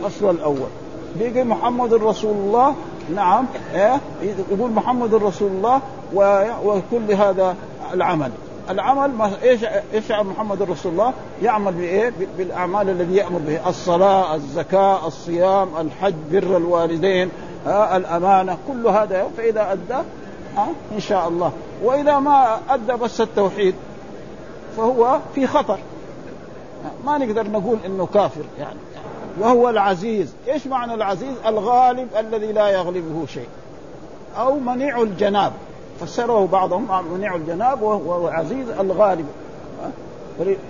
الاصل 0.00 0.30
الأول. 0.30 0.68
بيجي 1.18 1.44
محمد 1.44 1.94
رسول 1.94 2.36
الله 2.36 2.74
نعم 3.14 3.46
إيه؟ 3.74 4.00
يقول 4.50 4.70
محمد 4.70 5.14
رسول 5.14 5.50
الله 5.50 5.80
وكل 6.64 7.12
هذا 7.12 7.56
العمل. 7.92 8.30
العمل 8.70 9.10
ما 9.10 9.30
إيش 9.42 9.64
إيش 9.94 10.10
محمد 10.10 10.62
رسول 10.62 10.92
الله؟ 10.92 11.12
يعمل 11.42 11.72
بإيه؟ 11.72 12.12
بالأعمال 12.38 12.90
الذي 12.90 13.16
يأمر 13.16 13.38
به. 13.38 13.68
الصلاة، 13.68 14.34
الزكاة، 14.34 15.06
الصيام، 15.06 15.68
الحج، 15.80 16.14
بر 16.32 16.56
الوالدين، 16.56 17.30
آه 17.66 17.96
الأمانة، 17.96 18.58
كل 18.68 18.86
هذا 18.86 19.30
فإذا 19.36 19.72
أدى 19.72 20.02
آه 20.56 20.66
إن 20.92 21.00
شاء 21.00 21.28
الله، 21.28 21.52
وإذا 21.82 22.18
ما 22.18 22.58
أدى 22.70 22.92
بس 22.92 23.20
التوحيد 23.20 23.74
فهو 24.76 25.18
في 25.34 25.46
خطر. 25.46 25.78
ما 27.04 27.18
نقدر 27.18 27.50
نقول 27.50 27.78
إنه 27.86 28.06
كافر 28.06 28.44
يعني. 28.58 28.78
وهو 29.40 29.68
العزيز، 29.68 30.34
إيش 30.48 30.66
معنى 30.66 30.94
العزيز؟ 30.94 31.34
الغالب 31.46 32.08
الذي 32.18 32.52
لا 32.52 32.68
يغلبه 32.68 33.26
شيء. 33.26 33.48
أو 34.38 34.58
منيع 34.58 35.02
الجناب. 35.02 35.52
فسره 36.00 36.46
بعضهم 36.46 37.12
منيع 37.14 37.34
الجناب 37.34 37.82
وهو 37.82 38.28
عزيز 38.28 38.68
الغالب. 38.68 39.26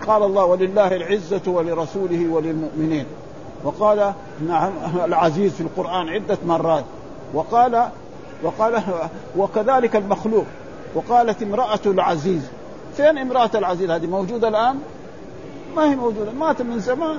قال 0.07 0.23
الله 0.23 0.45
ولله 0.45 0.97
العزة 0.97 1.43
ولرسوله 1.47 2.29
وللمؤمنين. 2.29 3.07
وقال 3.65 4.13
نعم 4.49 4.73
العزيز 5.05 5.53
في 5.53 5.61
القرآن 5.61 6.09
عدة 6.09 6.39
مرات. 6.47 6.85
وقال 7.35 7.89
وقال 8.43 8.83
وكذلك 9.37 9.97
المخلوق. 9.97 10.45
وقالت 10.95 11.43
امرأة 11.43 11.81
العزيز. 11.87 12.43
فين 12.97 13.19
امرأة 13.19 13.51
العزيز؟ 13.55 13.91
هذه 13.91 14.07
موجودة 14.07 14.49
الآن؟ 14.49 14.79
ما 15.77 15.91
هي 15.91 15.97
موجودة؟ 15.97 16.33
مات 16.33 16.63
من 16.63 16.81
زمان. 16.81 17.19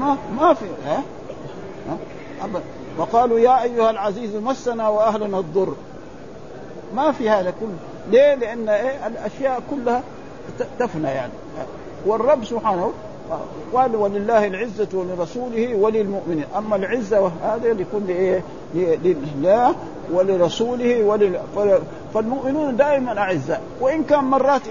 ما 0.00 0.16
ما 0.40 0.54
في 0.54 0.64
ها, 0.86 1.02
ها؟ 1.88 2.48
وقالوا 2.98 3.38
يا 3.38 3.62
أيها 3.62 3.90
العزيز 3.90 4.36
مسنا 4.36 4.88
وأهلنا 4.88 5.38
الضر. 5.38 5.74
ما 6.94 7.12
في 7.12 7.30
هذا 7.30 7.50
كله 7.60 7.76
ليه؟ 8.10 8.34
لأن 8.34 8.68
إيه؟ 8.68 9.06
الأشياء 9.06 9.62
كلها 9.70 10.02
تفنى 10.78 11.08
يعني. 11.08 11.32
والرب 12.06 12.44
سبحانه 12.44 12.92
قال 13.74 13.96
ولله 13.96 14.46
العزة 14.46 14.88
ولرسوله 14.92 15.74
وللمؤمنين. 15.74 16.44
أما 16.56 16.76
العزة 16.76 17.30
هذا 17.42 17.72
لكل 17.72 18.08
إيه؟ 18.08 18.42
لله 18.74 19.74
ولرسوله 20.12 21.04
ولل... 21.04 21.40
فالمؤمنون 22.14 22.76
دائما 22.76 23.18
أعزاء 23.18 23.62
وإن 23.80 24.04
كان 24.04 24.24
مرات 24.24 24.62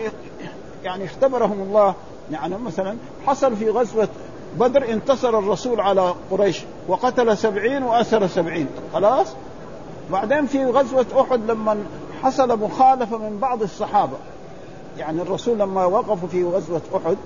يعني 0.84 1.06
اختبرهم 1.06 1.62
الله 1.62 1.94
يعني 2.32 2.58
مثلا 2.58 2.96
حصل 3.28 3.56
في 3.56 3.70
غزوة 3.70 4.08
بدر 4.60 4.90
انتصر 4.90 5.40
الرسول 5.40 5.82
على 5.82 6.14
قريش 6.32 6.62
وقتل 6.88 7.38
سبعين 7.38 7.84
وأسر 7.84 8.28
سبعين. 8.28 8.68
خلاص؟ 8.94 9.28
بعدين 10.12 10.46
في 10.46 10.66
غزوة 10.66 11.06
أحد 11.22 11.52
لما 11.52 11.78
حصل 12.24 12.60
مخالفة 12.60 13.18
من 13.18 13.38
بعض 13.42 13.62
الصحابة. 13.62 14.18
يعني 14.98 15.22
الرسول 15.22 15.60
لما 15.60 15.86
وقفوا 15.86 16.28
في 16.28 16.44
غزوة 16.44 16.82
أحد 16.96 17.18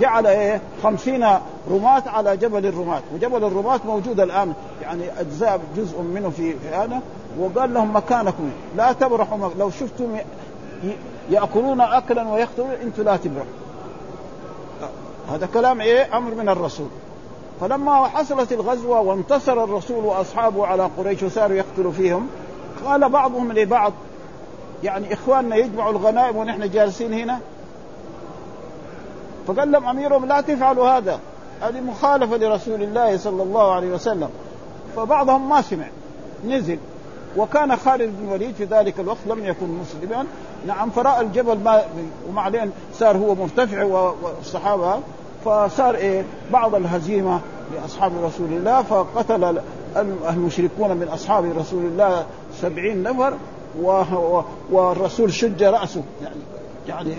جعل 0.00 0.26
إيه؟ 0.26 0.60
خمسين 0.82 1.26
رماة 1.70 2.02
على 2.06 2.36
جبل 2.36 2.66
الرماة 2.66 3.02
وجبل 3.14 3.44
الرماة 3.44 3.80
موجود 3.86 4.20
الآن. 4.20 4.52
يعني 4.82 5.20
أجزاء 5.20 5.60
جزء 5.76 6.02
منه 6.02 6.30
في, 6.30 6.54
هذا. 6.72 7.00
وقال 7.38 7.74
لهم 7.74 7.96
مكانكم. 7.96 8.50
لا 8.76 8.92
تبرحوا 8.92 9.48
لو 9.58 9.70
شفتم 9.70 10.16
يأكلون 11.30 11.80
أكلا 11.80 12.28
ويقتلون 12.28 12.70
أنتم 12.70 13.02
لا 13.02 13.16
تبرحوا. 13.16 13.52
هذا 15.32 15.46
كلام 15.54 15.80
إيه؟ 15.80 16.16
أمر 16.16 16.34
من 16.34 16.48
الرسول. 16.48 16.88
فلما 17.60 18.06
حصلت 18.06 18.52
الغزوة 18.52 19.00
وانتصر 19.00 19.64
الرسول 19.64 20.04
وأصحابه 20.04 20.66
على 20.66 20.90
قريش 20.98 21.22
وصاروا 21.22 21.56
يقتلوا 21.56 21.92
فيهم 21.92 22.28
قال 22.86 23.08
بعضهم 23.08 23.52
لبعض 23.52 23.92
يعني 24.84 25.14
إخواننا 25.14 25.56
يجمعوا 25.56 25.90
الغنائم 25.90 26.36
ونحن 26.36 26.70
جالسين 26.70 27.12
هنا. 27.12 27.40
فقال 29.46 29.72
لهم 29.72 29.86
أميرهم 29.86 30.26
لا 30.26 30.40
تفعلوا 30.40 30.88
هذا 30.88 31.20
هذه 31.60 31.80
مخالفة 31.80 32.36
لرسول 32.36 32.82
الله 32.82 33.16
صلى 33.16 33.42
الله 33.42 33.72
عليه 33.72 33.90
وسلم. 33.90 34.28
فبعضهم 34.96 35.48
ما 35.48 35.62
سمع 35.62 35.86
نزل. 36.46 36.78
وكان 37.36 37.76
خالد 37.76 38.16
بن 38.18 38.28
الوليد 38.28 38.54
في 38.54 38.64
ذلك 38.64 39.00
الوقت 39.00 39.26
لم 39.26 39.44
يكن 39.44 39.66
مسلما. 39.66 40.26
نعم 40.66 40.90
فرأى 40.90 41.20
الجبل 41.20 41.58
ما 41.58 41.82
وبعدين 42.30 42.70
صار 42.94 43.16
هو 43.16 43.34
مرتفع 43.34 43.84
والصحابة. 44.22 45.00
فصار 45.44 45.94
إيه 45.94 46.24
بعض 46.52 46.74
الهزيمة 46.74 47.40
لأصحاب 47.74 48.12
رسول 48.24 48.48
الله 48.48 48.82
فقتل 48.82 49.60
المشركون 50.28 50.96
من 50.96 51.08
أصحاب 51.08 51.58
رسول 51.58 51.84
الله 51.84 52.26
سبعين 52.62 53.02
نفر 53.02 53.34
والرسول 54.70 55.32
شج 55.32 55.62
رأسه. 55.62 56.02
يعني 56.22 56.40
يعني 56.88 57.14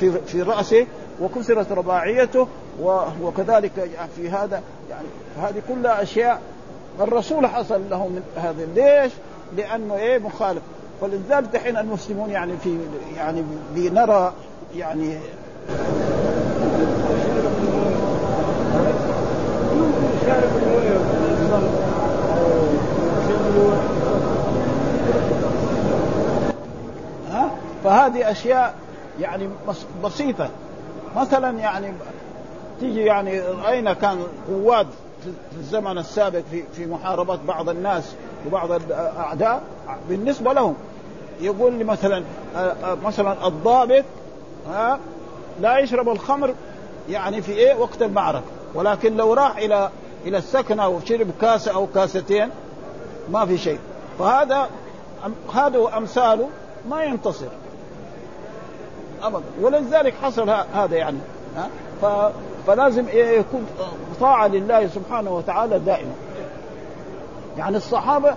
في 0.00 0.12
في 0.26 0.42
رأسه 0.42 0.86
وكسرت 1.20 1.72
رباعيته 1.72 2.48
وكذلك 3.22 3.90
في 4.16 4.30
هذا 4.30 4.62
يعني 4.90 5.06
هذه 5.40 5.62
كلها 5.68 6.02
أشياء 6.02 6.40
الرسول 7.00 7.46
حصل 7.46 7.80
له 7.90 8.08
من 8.08 8.22
هذا 8.36 8.66
ليش؟ 8.74 9.12
لأنه 9.56 9.94
إيه 9.94 10.18
مخالف. 10.18 10.62
فلذلك 11.00 11.48
دحين 11.52 11.76
المسلمون 11.76 12.30
يعني 12.30 12.52
في 12.64 12.78
يعني 13.16 13.44
بنرى 13.74 14.32
يعني 14.76 15.18
ها 27.96 28.08
فهذه 28.08 28.30
أشياء 28.30 28.74
يعني 29.20 29.48
بسيطة. 30.04 30.48
مثلا 31.16 31.58
يعني 31.58 31.92
تيجي 32.80 33.00
يعني 33.00 33.40
راينا 33.40 33.92
كان 33.92 34.26
قواد 34.48 34.86
في 35.52 35.56
الزمن 35.56 35.98
السابق 35.98 36.42
في 36.50 36.62
في 36.72 36.86
محاربة 36.86 37.38
بعض 37.48 37.68
الناس 37.68 38.14
وبعض 38.46 38.72
الأعداء؟ 38.72 39.62
بالنسبة 40.08 40.52
لهم. 40.52 40.74
يقول 41.40 41.72
لي 41.72 41.84
مثلا 41.84 42.24
مثلا 43.04 43.46
الضابط 43.46 44.04
ها 44.68 44.98
لا 45.60 45.78
يشرب 45.78 46.08
الخمر 46.08 46.54
يعني 47.08 47.42
في 47.42 47.52
إيه؟ 47.52 47.74
وقت 47.74 48.02
المعركة. 48.02 48.44
ولكن 48.74 49.16
لو 49.16 49.32
راح 49.32 49.56
إلى 49.56 49.90
إلى 50.26 50.38
السكن 50.38 50.80
أو 50.80 51.00
شرب 51.00 51.30
كاسة 51.40 51.74
أو 51.74 51.86
كاستين 51.86 52.50
ما 53.30 53.46
في 53.46 53.58
شيء. 53.58 53.78
فهذا 54.18 54.68
هذا 55.54 55.78
وامثاله 55.78 56.48
ما 56.90 57.02
ينتصر. 57.02 57.48
ابدا 59.26 59.44
ولذلك 59.60 60.14
حصل 60.22 60.50
هذا 60.74 60.96
يعني. 60.96 61.18
ها؟ 61.56 62.32
فلازم 62.66 63.04
يكون 63.12 63.66
طاعة 64.20 64.48
لله 64.48 64.86
سبحانه 64.86 65.30
وتعالى 65.30 65.78
دائما. 65.78 66.12
يعني 67.58 67.76
الصحابة 67.76 68.34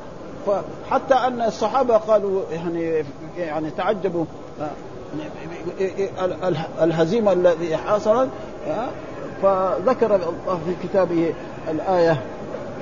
حتى 0.92 1.14
أن 1.14 1.42
الصحابة 1.42 1.98
قالوا 1.98 2.42
يعني 2.52 3.06
يعني 3.38 3.72
تعجبوا 3.72 4.26
الهزيمة 6.82 7.32
الذي 7.32 7.78
حصلت 7.78 8.30
فذكر 9.42 10.16
الله 10.16 10.60
في 10.66 10.88
كتابه 10.88 11.34
الآية 11.70 12.22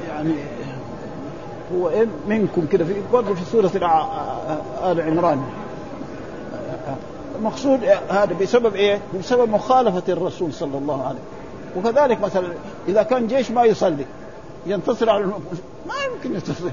يعني 0.09 0.33
هو 1.75 1.91
منكم 2.27 2.67
كده 2.71 2.85
في 2.85 2.93
برضه 3.13 3.33
في 3.33 3.45
سورة 3.45 3.71
آل 4.83 5.01
عمران. 5.01 5.41
المقصود 7.37 7.83
هذا 8.09 8.33
بسبب 8.41 8.75
إيه؟ 8.75 9.01
بسبب 9.19 9.49
مخالفة 9.49 10.13
الرسول 10.13 10.53
صلى 10.53 10.77
الله 10.77 11.07
عليه 11.07 11.19
وسلم 11.19 11.37
وكذلك 11.77 12.21
مثلا 12.21 12.47
إذا 12.87 13.03
كان 13.03 13.27
جيش 13.27 13.51
ما 13.51 13.63
يصلي 13.63 14.05
ينتصر 14.65 15.09
على 15.09 15.25
ما 15.87 15.93
يمكن 16.13 16.33
ينتصر 16.35 16.69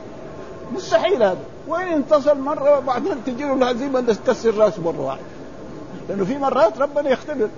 مستحيل 0.74 1.22
هذا 1.22 1.38
وين 1.68 1.88
ينتصر 1.88 2.34
مرة 2.34 2.78
وبعدين 2.78 3.24
تجي 3.26 3.44
له 3.44 3.54
الهزيمة 3.54 4.00
تكسر 4.00 4.54
رأسه 4.54 4.82
مرة 4.82 5.00
واحدة 5.00 5.22
لأنه 6.08 6.24
في 6.24 6.38
مرات 6.38 6.78
ربنا 6.78 7.10
يختبر 7.10 7.48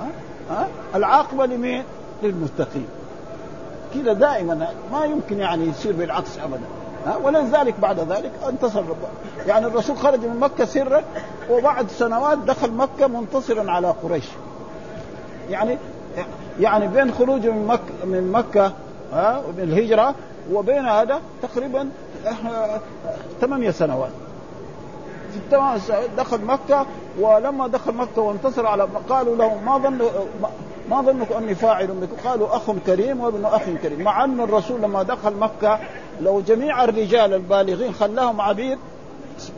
ها؟ 0.00 0.08
ها؟ 0.50 0.68
العاقبة 0.94 1.46
لمين؟ 1.46 1.84
للمتقين 2.22 2.86
كذا 3.94 4.12
دائما 4.12 4.68
ما 4.92 5.04
يمكن 5.04 5.38
يعني 5.38 5.64
يصير 5.64 5.92
بالعكس 5.92 6.38
ابدا 6.38 6.77
ولذلك 7.16 7.80
بعد 7.80 8.00
ذلك 8.00 8.32
انتصر. 8.48 8.80
ربنا 8.80 9.08
يعني 9.46 9.66
الرسول 9.66 9.96
خرج 9.96 10.20
من 10.20 10.40
مكة 10.40 10.64
سرا 10.64 11.02
وبعد 11.50 11.90
سنوات 11.90 12.38
دخل 12.38 12.72
مكة 12.72 13.06
منتصرا 13.06 13.70
على 13.70 13.94
قريش. 14.02 14.24
يعني 15.50 15.78
يعني 16.60 16.88
بين 16.88 17.12
خروجه 17.12 17.50
من 17.50 17.66
مكه 17.66 18.04
من 18.04 18.32
مكة 18.32 18.72
ها 19.12 19.42
الهجرة 19.58 20.14
وبين 20.52 20.86
هذا 20.86 21.20
تقريبا 21.42 21.88
ثمانية 23.40 23.70
سنوات. 23.70 24.10
في 25.32 25.36
الثمان 25.36 25.80
دخل 26.16 26.44
مكة 26.44 26.86
ولما 27.20 27.66
دخل 27.66 27.94
مكة 27.94 28.22
وانتصر 28.22 28.66
على 28.66 28.88
قالوا 29.08 29.36
له 29.36 29.58
ما 29.66 29.78
ظن 29.78 29.98
ما 30.90 31.02
ظنك 31.02 31.32
أني 31.32 31.54
فاعل 31.54 31.86
بك؟ 31.86 32.26
قالوا 32.26 32.56
أخ 32.56 32.70
كريم 32.86 33.20
وابن 33.20 33.44
أخ 33.44 33.62
كريم. 33.82 34.02
مع 34.02 34.24
أن 34.24 34.40
الرسول 34.40 34.82
لما 34.82 35.02
دخل 35.02 35.34
مكة 35.34 35.78
لو 36.20 36.40
جميع 36.40 36.84
الرجال 36.84 37.34
البالغين 37.34 37.92
خلاهم 37.92 38.40
عبيد 38.40 38.78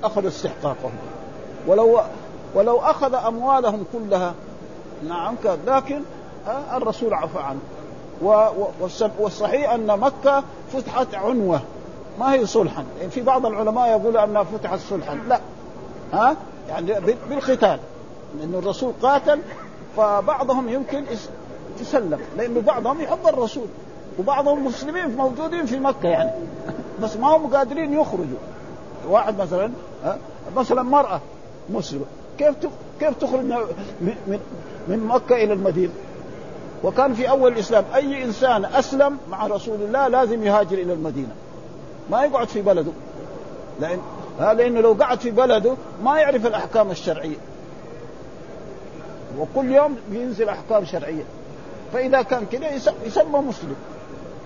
أخذوا 0.05 0.29
استحقاقهم. 0.29 0.93
ولو 1.67 2.01
ولو 2.55 2.79
أخذ 2.79 3.15
أموالهم 3.15 3.85
كلها. 3.93 4.35
نعم 5.09 5.35
لكن 5.67 6.01
الرسول 6.73 7.15
عفى 7.15 7.39
عنه. 7.39 7.61
والصحيح 9.19 9.73
أن 9.73 9.87
مكة 9.87 10.43
فتحت 10.73 11.15
عنوة. 11.15 11.61
ما 12.21 12.33
هي 12.35 12.47
صلحا؟ 12.47 12.85
يعني 12.99 13.11
في 13.11 13.21
بعض 13.21 13.47
العلماء 13.47 13.89
يقول 13.89 14.17
أنها 14.17 14.43
فتحت 14.43 14.79
صلحا. 14.79 15.19
لا. 15.29 15.41
ها؟ 16.13 16.37
يعني 16.69 16.95
بالقتال. 17.29 17.79
لأن 18.39 18.55
الرسول 18.55 18.93
قاتل 19.03 19.41
فبعضهم 19.97 20.69
يمكن 20.69 21.05
يسلم 21.81 22.21
لأنه 22.37 22.61
بعضهم 22.61 23.01
يحب 23.01 23.27
الرسول 23.27 23.67
وبعضهم 24.19 24.67
مسلمين 24.67 25.17
موجودين 25.17 25.67
في 25.67 25.79
مكة 25.79 26.09
يعني. 26.09 26.31
بس 27.03 27.17
ما 27.17 27.37
هم 27.37 27.55
قادرين 27.55 27.93
يخرجوا. 27.93 28.39
واحد 29.09 29.41
مثلا 29.41 29.71
مثلا 30.57 30.83
مرأة 30.83 31.21
مسلمة. 31.71 32.05
كيف 32.39 32.55
كيف 33.01 33.19
تخرج 33.19 33.41
من 33.41 34.39
من 34.89 35.07
مكة 35.07 35.37
إلى 35.37 35.53
المدينة؟ 35.53 35.93
وكان 36.85 37.15
في 37.15 37.31
أول 37.31 37.53
الإسلام 37.53 37.85
أي 37.95 38.25
إنسان 38.25 38.65
أسلم 38.65 39.19
مع 39.31 39.47
رسول 39.47 39.83
الله 39.83 40.09
لازم 40.09 40.45
يهاجر 40.45 40.79
إلى 40.79 40.93
المدينة. 40.93 41.35
ما 42.11 42.25
يقعد 42.25 42.49
في 42.49 42.63
بلده. 42.63 42.93
لأن 43.81 43.99
لأنه 44.41 44.81
لو 44.81 44.93
قعد 44.93 45.21
في 45.21 45.31
بلده 45.31 45.75
ما 46.05 46.19
يعرف 46.21 46.47
الأحكام 46.47 46.91
الشرعية. 46.91 47.37
وكل 49.39 49.73
يوم 49.73 49.97
بينزل 50.11 50.49
أحكام 50.49 50.85
شرعية. 50.85 51.25
فإذا 51.93 52.23
كان 52.23 52.47
كذا 52.53 52.71
يسمى 53.05 53.39
مسلم. 53.39 53.77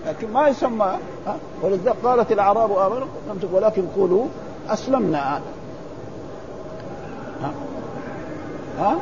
لكن 0.07 0.31
ما 0.31 0.47
يسمى 0.47 0.97
ولذلك 1.61 1.95
قالت 2.03 2.31
الأعراب 2.31 2.71
آمنوا 2.71 3.07
ولكن 3.51 3.87
قولوا 3.87 4.25
أسلمنا. 4.69 5.41
ها 7.41 7.51
ها 8.79 8.97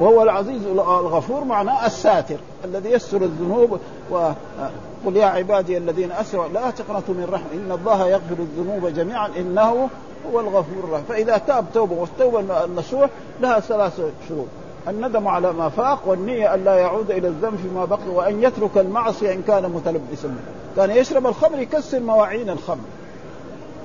وهو 0.00 0.22
العزيز 0.22 0.66
الغفور 0.66 1.44
معناه 1.44 1.86
الساتر 1.86 2.36
الذي 2.64 2.90
يستر 2.90 3.22
الذنوب 3.22 3.78
وقل 4.10 5.16
يا 5.16 5.26
عبادي 5.26 5.76
الذين 5.76 6.12
أسروا 6.12 6.48
لا 6.48 6.70
تقنطوا 6.70 7.14
من 7.14 7.28
رحمة 7.32 7.46
إن 7.54 7.72
الله 7.72 8.08
يغفر 8.08 8.36
الذنوب 8.38 8.86
جميعا 8.86 9.28
إنه 9.36 9.88
هو 10.32 10.40
الغفور 10.40 10.84
الرحيم. 10.84 11.04
فإذا 11.08 11.38
تاب 11.38 11.64
توبة 11.74 11.94
والتوبة 11.94 12.64
النصوح 12.64 13.10
لها 13.40 13.60
ثلاث 13.60 14.00
شروط. 14.28 14.46
الندم 14.88 15.28
على 15.28 15.52
ما 15.52 15.68
فاق 15.68 15.98
والنية 16.06 16.54
أن 16.54 16.64
لا 16.64 16.74
يعود 16.74 17.10
إلى 17.10 17.28
الذنب 17.28 17.56
فيما 17.56 17.84
بقي 17.84 18.08
وأن 18.08 18.42
يترك 18.42 18.78
المعصية 18.78 19.32
إن 19.32 19.42
كان 19.42 19.62
متلبسا. 19.62 20.34
كان 20.76 20.90
يشرب 20.90 21.26
الخمر 21.26 21.58
يكسر 21.58 22.00
مواعين 22.00 22.50
الخمر. 22.50 22.84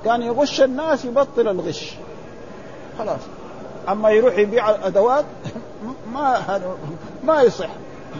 كان 0.04 0.22
يغش 0.22 0.60
الناس 0.60 1.04
يبطل 1.04 1.48
الغش. 1.48 1.94
خلاص. 2.98 3.20
أما 3.88 4.10
يروح 4.10 4.38
يبيع 4.38 4.70
الأدوات 4.70 5.24
ما 6.12 6.60
ما 7.24 7.42
يصح. 7.42 7.68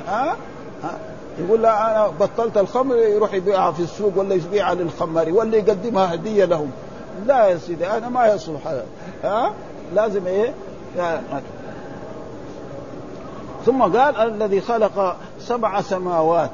ها؟ 0.08 0.36
يقول 1.38 1.62
لا 1.62 1.90
أنا 1.90 2.08
بطلت 2.08 2.58
الخمر 2.58 2.96
يروح 2.96 3.34
يبيعها 3.34 3.72
في 3.72 3.80
السوق 3.80 4.18
ولا 4.18 4.34
يبيعها 4.34 4.74
للخماري 4.74 5.32
ولا 5.32 5.56
يقدمها 5.56 6.14
هدية 6.14 6.44
لهم. 6.44 6.70
لا 7.26 7.46
يا 7.46 7.58
سيدي 7.58 7.86
أنا 7.86 8.08
ما 8.08 8.26
يصلح. 8.26 8.66
هذا 8.66 8.84
ها؟ 9.24 9.52
لازم 9.94 10.26
إيه؟ 10.26 10.54
ثم 13.66 13.82
قال 13.82 14.16
الذي 14.16 14.60
خلق 14.60 15.16
سبع 15.40 15.80
سماوات. 15.80 16.50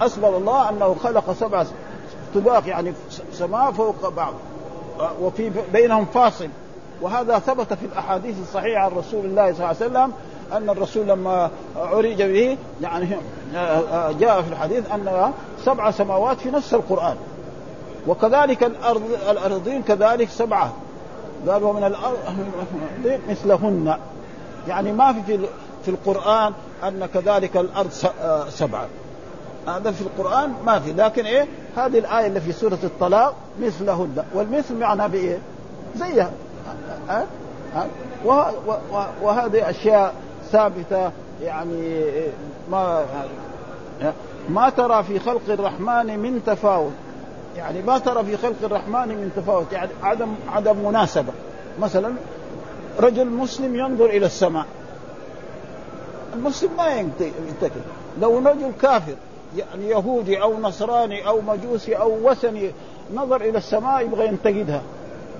أسبل 0.00 0.28
الله 0.28 0.70
أنه 0.70 0.96
خلق 1.02 1.32
سبع 1.32 1.64
طباق 2.34 2.68
يعني 2.68 2.92
سماء 3.32 3.72
فوق 3.72 4.08
بعض 4.08 4.34
وفي 5.20 5.50
بينهم 5.72 6.04
فاصل. 6.04 6.48
وهذا 7.00 7.38
ثبت 7.38 7.72
في 7.74 7.86
الأحاديث 7.86 8.34
الصحيحة 8.42 8.84
عن 8.84 8.90
رسول 8.90 9.24
الله 9.24 9.52
صلى 9.52 9.52
الله 9.52 9.66
عليه 9.66 9.76
وسلم 9.76 10.12
أن 10.52 10.70
الرسول 10.70 11.06
لما 11.06 11.50
عرج 11.76 12.22
به 12.22 12.56
يعني 12.82 13.08
جاء 14.20 14.42
في 14.42 14.48
الحديث 14.52 14.92
أن 14.92 15.32
سبع 15.64 15.90
سماوات 15.90 16.40
في 16.40 16.50
نفس 16.50 16.74
القرآن 16.74 17.16
وكذلك 18.06 18.64
الأرض 18.64 19.02
الأرضين 19.30 19.82
كذلك 19.82 20.28
سبعة. 20.28 20.72
قال 21.48 21.62
ومن 21.62 21.84
الأرض 21.84 22.18
مثلهن. 23.30 23.96
يعني 24.68 24.92
ما 24.92 25.12
في 25.12 25.38
في 25.84 25.90
القرآن 25.90 26.52
أن 26.84 27.06
كذلك 27.14 27.56
الأرض 27.56 27.90
سبعة. 28.48 28.86
هذا 29.68 29.90
في 29.90 30.02
القرآن 30.02 30.52
ما 30.66 30.78
في 30.78 30.92
لكن 30.92 31.26
إيه؟ 31.26 31.46
هذه 31.76 31.98
الآية 31.98 32.26
اللي 32.26 32.40
في 32.40 32.52
سورة 32.52 32.78
الطلاق 32.84 33.34
مثلهن. 33.60 34.24
والمثل 34.34 34.76
معناه 34.76 35.06
بإيه؟ 35.06 35.38
زيها. 35.96 36.30
أه؟ 37.10 37.24
أه؟ 37.76 37.86
وهذه 39.22 39.70
أشياء 39.70 40.14
ثابتة 40.52 41.10
يعني 41.42 42.00
ما 42.70 43.04
ما 44.48 44.70
ترى 44.70 45.02
في 45.02 45.18
خلق 45.18 45.42
الرحمن 45.48 46.18
من 46.18 46.42
تفاوت. 46.46 46.92
يعني 47.56 47.82
ما 47.82 47.98
ترى 47.98 48.24
في 48.24 48.36
خلق 48.36 48.56
الرحمن 48.62 49.08
من 49.08 49.32
تفاوت 49.36 49.72
يعني 49.72 49.90
عدم 50.02 50.34
عدم 50.52 50.76
مناسبة. 50.76 51.32
مثلا 51.80 52.12
رجل 53.00 53.26
مسلم 53.26 53.76
ينظر 53.76 54.06
إلى 54.06 54.26
السماء. 54.26 54.66
المسلم 56.34 56.70
ما 56.76 56.88
ينتقل 56.88 57.80
لو 58.20 58.38
رجل 58.38 58.72
كافر 58.82 59.14
يعني 59.56 59.88
يهودي 59.88 60.42
أو 60.42 60.60
نصراني 60.60 61.26
أو 61.26 61.40
مجوسي 61.40 61.94
أو 61.94 62.30
وثني 62.30 62.70
نظر 63.14 63.40
إلى 63.40 63.58
السماء 63.58 64.04
يبغى 64.04 64.26
ينتقدها. 64.26 64.82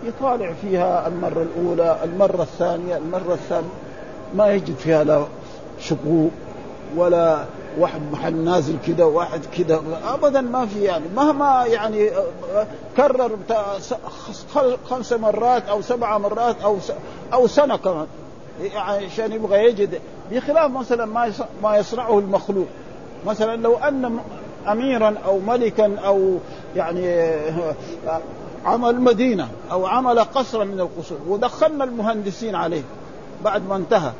يطالع 0.02 0.52
فيها 0.62 1.08
المرة 1.08 1.42
الأولى 1.42 1.98
المرة 2.04 2.42
الثانية 2.42 2.96
المرة 2.96 3.32
الثانية. 3.34 3.68
ما 4.34 4.52
يجد 4.52 4.74
فيها 4.76 5.04
لا 5.04 5.24
شقوق 5.80 6.30
ولا 6.96 7.44
واحد 7.78 8.00
محل 8.12 8.34
نازل 8.34 8.76
كده 8.86 9.06
واحد 9.06 9.40
كده. 9.58 9.80
ابدا 10.04 10.40
ما 10.40 10.66
في 10.66 10.82
يعني. 10.82 11.04
مهما 11.16 11.64
يعني 11.66 12.10
كرر 12.96 13.38
خمس 14.90 15.12
مرات 15.12 15.68
أو 15.68 15.82
سبع 15.82 16.18
مرات 16.18 16.56
أو 16.64 16.76
أو 17.32 17.46
سنة 17.46 17.76
كمان. 17.76 18.06
يعني 18.60 19.06
عشان 19.06 19.32
يبغى 19.32 19.64
يجد. 19.64 20.00
بخلاف 20.32 20.70
مثلا 20.70 21.04
ما 21.04 21.32
ما 21.62 21.76
يصنعه 21.76 22.18
المخلوق. 22.18 22.66
مثلا 23.26 23.56
لو 23.56 23.76
أن 23.76 24.18
اميرا 24.68 25.14
أو 25.26 25.38
ملكا 25.38 25.96
أو 26.06 26.38
يعني 26.76 27.06
عمل 28.64 29.00
مدينة 29.00 29.48
أو 29.70 29.86
عمل 29.86 30.18
قصرا 30.18 30.64
من 30.64 30.80
القصور 30.80 31.18
ودخلنا 31.28 31.84
المهندسين 31.84 32.54
عليه 32.54 32.82
بعد 33.44 33.68
ما 33.68 33.76
انتهى. 33.76 34.12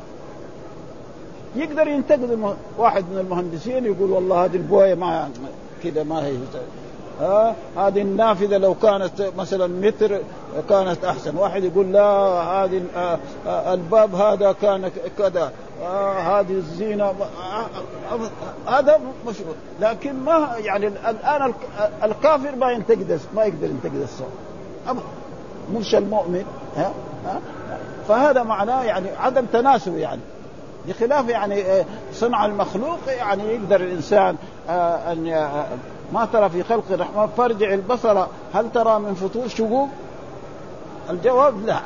يقدر 1.55 1.87
ينتقد 1.87 2.55
واحد 2.77 3.05
من 3.11 3.17
المهندسين 3.17 3.85
يقول 3.85 4.11
والله 4.11 4.45
هذه 4.45 4.55
البوية 4.55 4.95
ما 4.95 5.29
كذا 5.83 6.03
ما 6.03 6.25
هي. 6.25 6.37
ها؟ 7.21 7.55
هذه 7.77 8.01
النافذة 8.01 8.57
لو 8.57 8.73
كانت 8.73 9.31
مثلا 9.37 9.67
متر 9.67 10.21
كانت 10.69 11.05
أحسن. 11.05 11.37
واحد 11.37 11.63
يقول 11.63 11.93
لا 11.93 12.01
هذه 12.01 12.81
آه، 12.95 13.19
آه، 13.47 13.73
الباب 13.73 14.15
هذا 14.15 14.51
كان 14.51 14.91
كذا. 15.17 15.51
آه 15.83 16.39
هذه 16.39 16.51
الزينة. 16.51 17.13
هذا 18.67 18.99
مشروع. 19.27 19.55
لكن 19.81 20.13
ما 20.13 20.49
يعني 20.57 20.87
الآن 20.87 21.53
الكافر 22.03 22.55
ما 22.55 22.71
ينتقد 22.71 23.19
ما 23.35 23.43
يقدر 23.43 23.67
ينتقد 23.67 24.07
أبدا 24.87 25.03
مش 25.73 25.95
المؤمن. 25.95 26.45
ها؟ 26.75 26.93
ها؟ 27.25 27.39
فهذا 28.07 28.43
معناه 28.43 28.83
يعني 28.83 29.07
عدم 29.19 29.45
تناسب 29.45 29.97
يعني. 29.97 30.21
بخلاف 30.87 31.29
يعني 31.29 31.63
صنع 32.13 32.45
المخلوق 32.45 32.99
يعني 33.07 33.43
يقدر 33.43 33.75
الإنسان 33.75 34.35
أن 35.11 35.27
ما 36.15 36.25
ترى 36.25 36.49
في 36.49 36.63
خلق 36.63 36.83
الرحمن 36.91 37.27
فارجع 37.37 37.73
البصر 37.73 38.25
هل 38.53 38.71
ترى 38.73 38.99
من 38.99 39.13
فطور 39.13 39.47
شقوق؟ 39.47 39.89
الجواب 41.09 41.65
لا. 41.65 41.79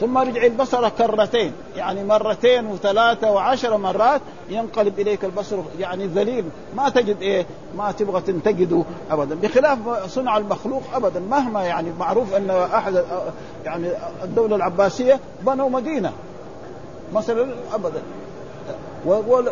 ثم 0.00 0.18
رجع 0.18 0.44
البصر 0.44 0.88
كرتين 0.88 1.52
يعني 1.76 2.04
مرتين 2.04 2.66
وثلاثة 2.66 3.30
وعشر 3.30 3.76
مرات 3.76 4.20
ينقلب 4.48 5.00
إليك 5.00 5.24
البصر 5.24 5.56
يعني 5.78 6.06
ذليل. 6.06 6.44
ما 6.76 6.88
تجد 6.88 7.22
إيه؟ 7.22 7.46
ما 7.78 7.92
تبغى 7.92 8.20
تنتقده 8.20 8.82
أبدا. 9.10 9.34
بخلاف 9.34 9.78
صنع 10.08 10.36
المخلوق 10.36 10.82
أبدا 10.94 11.20
مهما 11.20 11.64
يعني 11.64 11.92
معروف 12.00 12.34
أن 12.34 12.50
أحد 12.50 13.04
يعني 13.64 13.88
الدولة 14.24 14.56
العباسية 14.56 15.20
بنوا 15.42 15.70
مدينة. 15.70 16.12
مثلا 17.12 17.46
أبدا. 17.74 18.02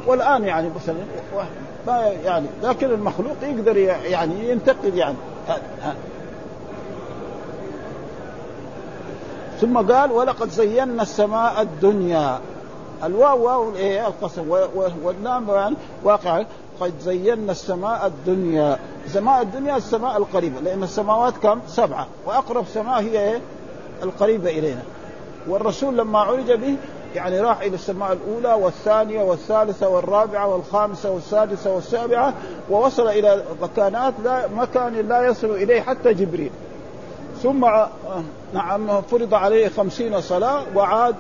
والآن 0.07 0.45
يعني 0.45 0.71
مثلا 0.77 0.97
ما 1.87 1.99
يعني 2.25 2.47
لكن 2.63 2.91
المخلوق 2.91 3.37
يقدر 3.43 3.77
يعني 3.77 4.51
ينتقد 4.51 4.95
يعني. 4.95 5.17
ثم 9.61 9.93
قال 9.93 10.13
ولقد 10.13 10.51
زينا 10.51 11.03
السماء 11.03 11.63
الدنيا. 11.63 12.41
الواو 13.05 13.45
واو 13.45 13.71
الايه 13.71 14.07
القسم 14.07 14.51
واللام 15.03 15.49
يعني 15.49 15.77
واقع. 16.05 16.45
قد 16.81 16.93
زينا 17.01 17.53
السماء 17.53 18.07
الدنيا. 18.07 18.79
سماء 19.09 19.43
الدنيا 19.43 19.77
السماء 19.77 20.17
القريبة 20.17 20.61
لأن 20.61 20.83
السماوات 20.83 21.35
كم؟ 21.43 21.61
سبعة. 21.69 22.07
وأقرب 22.27 22.65
سماء 22.75 23.01
هي 23.01 23.21
إيه؟ 23.21 23.41
القريبة 24.03 24.51
إلينا. 24.51 24.83
والرسول 25.49 25.97
لما 25.97 26.19
عرج 26.19 26.53
به 26.53 26.77
يعني 27.15 27.41
راح 27.41 27.61
إلى 27.61 27.75
السماء 27.75 28.13
الأولى 28.13 28.65
والثانية 28.65 29.23
والثالثة 29.23 29.89
والرابعة 29.89 30.47
والخامسة 30.47 31.11
والسادسة 31.11 31.75
والسابعة 31.75 32.35
ووصل 32.71 33.09
إلى 33.09 33.43
مكانات 33.63 34.15
لا 34.25 34.49
مكان 34.49 34.95
لا 35.09 35.27
يصل 35.27 35.51
إليه 35.51 35.81
حتى 35.81 36.15
جبريل. 36.15 36.51
ثم 37.43 37.67
نعم 38.53 39.03
فرض 39.03 39.35
عليه 39.35 39.69
خمسين 39.69 40.21
صلاة 40.21 40.63
وعاد 40.75 41.15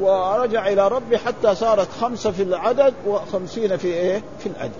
ورجع 0.00 0.68
إلى 0.68 0.88
ربه 0.88 1.16
حتى 1.16 1.54
صارت 1.54 1.88
خمسة 2.00 2.30
في 2.30 2.42
العدد 2.42 2.94
وخمسين 3.06 3.76
في 3.76 3.88
إيه؟ 3.88 4.22
في 4.38 4.46
الأجر 4.46 4.72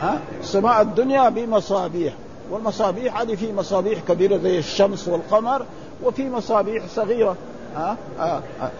ها؟ 0.00 0.20
سماء 0.42 0.80
الدنيا 0.80 1.28
بمصابيح. 1.28 2.12
والمصابيح 2.50 3.20
هذه 3.20 3.34
في 3.34 3.52
مصابيح 3.52 4.00
كبيرة 4.08 4.36
زي 4.36 4.58
الشمس 4.58 5.08
والقمر 5.08 5.62
وفي 6.02 6.30
مصابيح 6.30 6.84
صغيرة. 6.94 7.36
ها؟ 7.76 7.96
ها, 8.18 8.42
ها, 8.60 8.70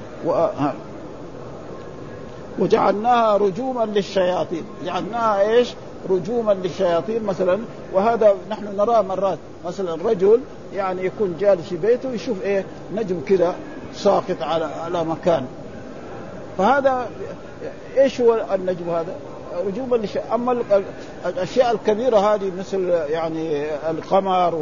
ها؟ 0.58 0.74
وجعلناها 2.58 3.36
رجوما 3.36 3.84
للشياطين. 3.84 4.64
جعلناها 4.84 5.40
إيش؟ 5.40 5.74
رجوما 6.10 6.52
للشياطين 6.52 7.22
مثلا. 7.22 7.58
وهذا 7.92 8.34
نحن 8.50 8.76
نراه 8.76 9.02
مرات. 9.02 9.38
مثلا 9.66 9.94
رجل 9.94 10.40
يعني 10.74 11.04
يكون 11.04 11.36
جالس 11.40 11.68
في 11.68 11.76
بيته 11.76 12.12
يشوف 12.12 12.42
إيه؟ 12.42 12.64
نجم 12.94 13.20
كذا 13.28 13.54
ساقط 13.94 14.42
على 14.42 14.64
على 14.64 15.04
مكان. 15.04 15.46
فهذا 16.58 17.08
إيش 17.98 18.20
هو 18.20 18.46
النجم 18.54 18.90
هذا؟ 18.90 19.14
رجوما 19.66 19.96
للش... 19.96 20.18
أما 20.34 20.62
الأشياء 21.26 21.72
الكبيرة 21.72 22.18
هذه 22.18 22.52
مثل 22.58 22.88
يعني 22.88 23.64
القمر 23.90 24.54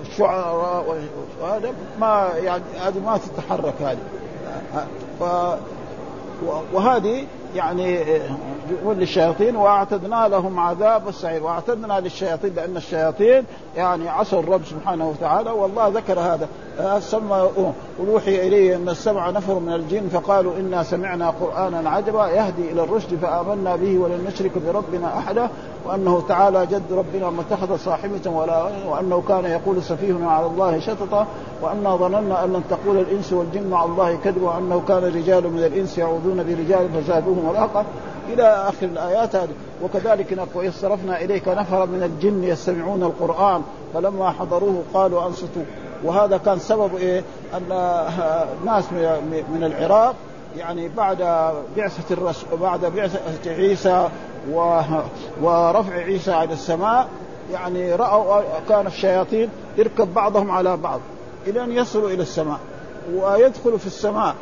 والشعراء 0.00 0.98
وهذا 1.42 1.72
ما 2.00 2.30
يعني 2.42 2.62
هذه 2.80 2.98
ما 2.98 3.18
تتحرك 3.18 3.74
هذه. 3.82 3.98
ف... 5.20 5.24
وهذه 6.72 7.26
يعني 7.54 8.04
للشياطين 8.86 9.56
وأعتدنا 9.56 10.28
لهم 10.28 10.60
عذاب 10.60 11.08
السعير. 11.08 11.42
وأعتدنا 11.42 12.00
للشياطين 12.00 12.54
لأن 12.54 12.76
الشياطين 12.76 13.44
يعني 13.76 14.08
عصوا 14.08 14.40
الرب 14.40 14.64
سبحانه 14.64 15.08
وتعالى 15.08 15.50
والله 15.50 15.88
ذكر 15.88 16.20
هذا. 16.20 16.48
سمى 17.00 17.48
وروحي 17.98 18.46
إليه 18.48 18.76
أن 18.76 18.88
السبع 18.88 19.30
نفر 19.30 19.54
من 19.54 19.72
الجن 19.72 20.08
فقالوا 20.08 20.52
إنا 20.56 20.82
سمعنا 20.82 21.30
قرآنا 21.30 21.90
عجبا 21.90 22.26
يهدي 22.28 22.72
إلى 22.72 22.82
الرشد 22.82 23.14
فآمنا 23.14 23.76
به 23.76 23.98
ولن 23.98 24.24
نشرك 24.28 24.50
بربنا 24.66 25.18
أحدا. 25.18 25.48
وأنه 25.86 26.22
تعالى 26.28 26.66
جد 26.66 26.92
ربنا 26.92 27.30
ما 27.30 27.40
اتخذ 27.40 27.76
صاحبة 27.76 28.30
ولا 28.30 28.66
وأنه 28.88 29.22
كان 29.28 29.44
يقول 29.44 29.82
سفيهنا 29.82 30.30
على 30.30 30.46
الله 30.46 30.80
شططا 30.80 31.26
وأنا 31.62 31.96
ظننا 31.96 32.44
أن 32.44 32.52
لن 32.52 32.62
تقول 32.70 32.98
الإنس 32.98 33.32
والجن 33.32 33.70
مع 33.70 33.84
الله 33.84 34.18
كذب 34.24 34.42
وأنه 34.42 34.82
كان 34.88 35.04
رجال 35.04 35.50
من 35.50 35.64
الإنس 35.64 35.98
يعوذون 35.98 36.36
برجال 36.36 36.88
فزادوهم 36.94 37.50
رهقا 37.50 37.84
إلى 38.28 38.42
آخر 38.42 38.86
الآيات 38.86 39.36
هذه. 39.36 39.48
وكذلك 39.84 40.48
واذ 40.54 40.72
صرفنا 40.72 41.20
إليك 41.20 41.48
نفرا 41.48 41.84
من 41.84 42.02
الجن 42.02 42.44
يستمعون 42.44 43.02
القرآن. 43.02 43.62
فلما 43.94 44.30
حضروه 44.30 44.82
قالوا 44.94 45.26
أنصتوا. 45.26 45.62
وهذا 46.04 46.36
كان 46.36 46.58
سبب 46.58 46.96
إيه؟ 46.96 47.22
أن 47.56 47.68
ناس 48.64 48.92
من 49.52 49.64
العراق 49.64 50.14
يعني 50.56 50.88
بعد 50.88 51.18
بعثة 51.76 52.14
الرسول 52.14 52.58
بعد 52.58 52.80
بعثة 52.84 53.50
عيسى 53.50 54.08
و... 54.50 54.80
ورفع 55.42 55.94
عيسى 55.94 56.32
على 56.32 56.52
السماء 56.52 57.08
يعني 57.52 57.94
رأوا 57.94 58.42
كان 58.68 58.86
الشياطين 58.86 59.48
يركب 59.76 60.14
بعضهم 60.14 60.50
على 60.50 60.76
بعض 60.76 61.00
إلى 61.46 61.64
أن 61.64 61.72
يصلوا 61.72 62.10
إلى 62.10 62.22
السماء 62.22 62.58
ويدخلوا 63.14 63.78
في 63.78 63.86
السماء. 63.86 64.34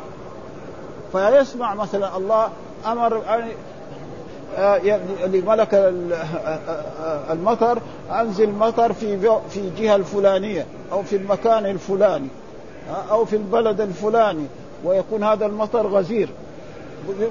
فيسمع 1.11 1.73
مثلا 1.73 2.17
الله 2.17 2.49
أمر 2.85 3.21
لملك 5.27 5.93
المطر 7.31 7.79
أنزل 8.11 8.49
مطر 8.49 8.93
في 8.93 9.19
في 9.49 9.59
الجهه 9.59 9.95
الفلانية 9.95 10.65
أو 10.91 11.03
في 11.03 11.15
المكان 11.15 11.65
الفلاني 11.65 12.27
أو 13.11 13.25
في 13.25 13.35
البلد 13.35 13.81
الفلاني 13.81 14.45
ويكون 14.83 15.23
هذا 15.23 15.45
المطر 15.45 15.87
غزير 15.87 16.29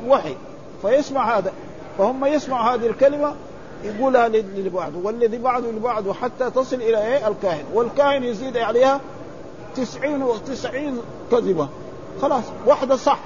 وحي. 0.09 0.35
فيسمع 0.83 1.39
هذا. 1.39 1.53
فهم 1.99 2.25
يسمعوا 2.25 2.75
هذه 2.75 2.87
الكلمة 2.87 3.35
يقولها 3.85 4.29
لبعض 4.29 4.93
والذي 5.03 5.39
بعده 5.39 5.71
لبعضه 5.71 6.15
حتى 6.15 6.51
تصل 6.51 6.77
إلى 6.77 7.07
إيه؟ 7.07 7.29
الكاهن. 7.29 7.65
والكاهن 7.75 8.25
يزيد 8.25 8.57
عليها 8.57 9.01
تسعين 9.77 10.23
وتسعين 10.23 11.01
كذبة. 11.31 11.69
خلاص 12.23 12.45
واحدة 12.67 12.97
صح. 12.97 13.19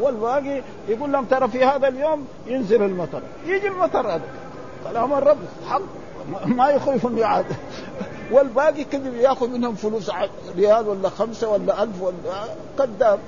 والباقي 0.00 0.62
يقول 0.88 1.12
لهم 1.12 1.24
ترى 1.24 1.48
في 1.48 1.64
هذا 1.64 1.88
اليوم 1.88 2.26
ينزل 2.46 2.82
المطر. 2.82 3.22
يجي 3.46 3.68
المطر 3.68 4.06
هذا. 4.06 4.28
كلام 4.84 5.12
الرب 5.12 5.38
حق 5.68 5.82
ما 6.46 6.68
يخيف 6.68 7.06
الميعاد 7.06 7.46
والباقي 8.30 8.84
كذب 8.84 9.14
ياخذ 9.14 9.48
منهم 9.48 9.74
فلوس 9.74 10.10
ريال 10.56 10.88
ولا 10.88 11.08
خمسة 11.08 11.48
ولا 11.48 11.82
ألف 11.82 12.02
ولا 12.02 12.44
كذاب 12.78 13.18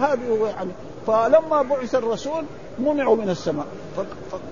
هذه 0.00 0.28
هو 0.30 0.46
يعني. 0.46 0.70
فلما 1.06 1.62
بعث 1.62 1.94
الرسول 1.94 2.44
منعوا 2.78 3.16
من 3.16 3.30
السماء. 3.30 3.66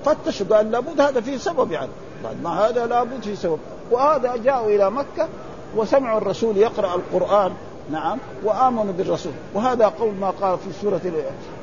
فتشوا 0.04 0.46
قال 0.50 0.70
لابد 0.70 1.00
هذا 1.00 1.20
فيه 1.20 1.36
سبب 1.36 1.72
يعني. 1.72 1.90
بعد 2.24 2.42
ما 2.42 2.50
هذا 2.50 2.86
لابد 2.86 3.22
فيه 3.22 3.34
سبب. 3.34 3.58
وهذا 3.90 4.36
جاءوا 4.36 4.68
إلى 4.68 4.90
مكة 4.90 5.28
وسمعوا 5.76 6.18
الرسول 6.18 6.56
يقرأ 6.56 6.94
القرآن 6.94 7.52
نعم 7.90 8.18
وآمنوا 8.44 8.92
بالرسول. 8.98 9.32
وهذا 9.54 9.86
قول 9.88 10.14
ما 10.14 10.30
قال 10.30 10.58
في 10.58 10.72
سورة 10.82 11.00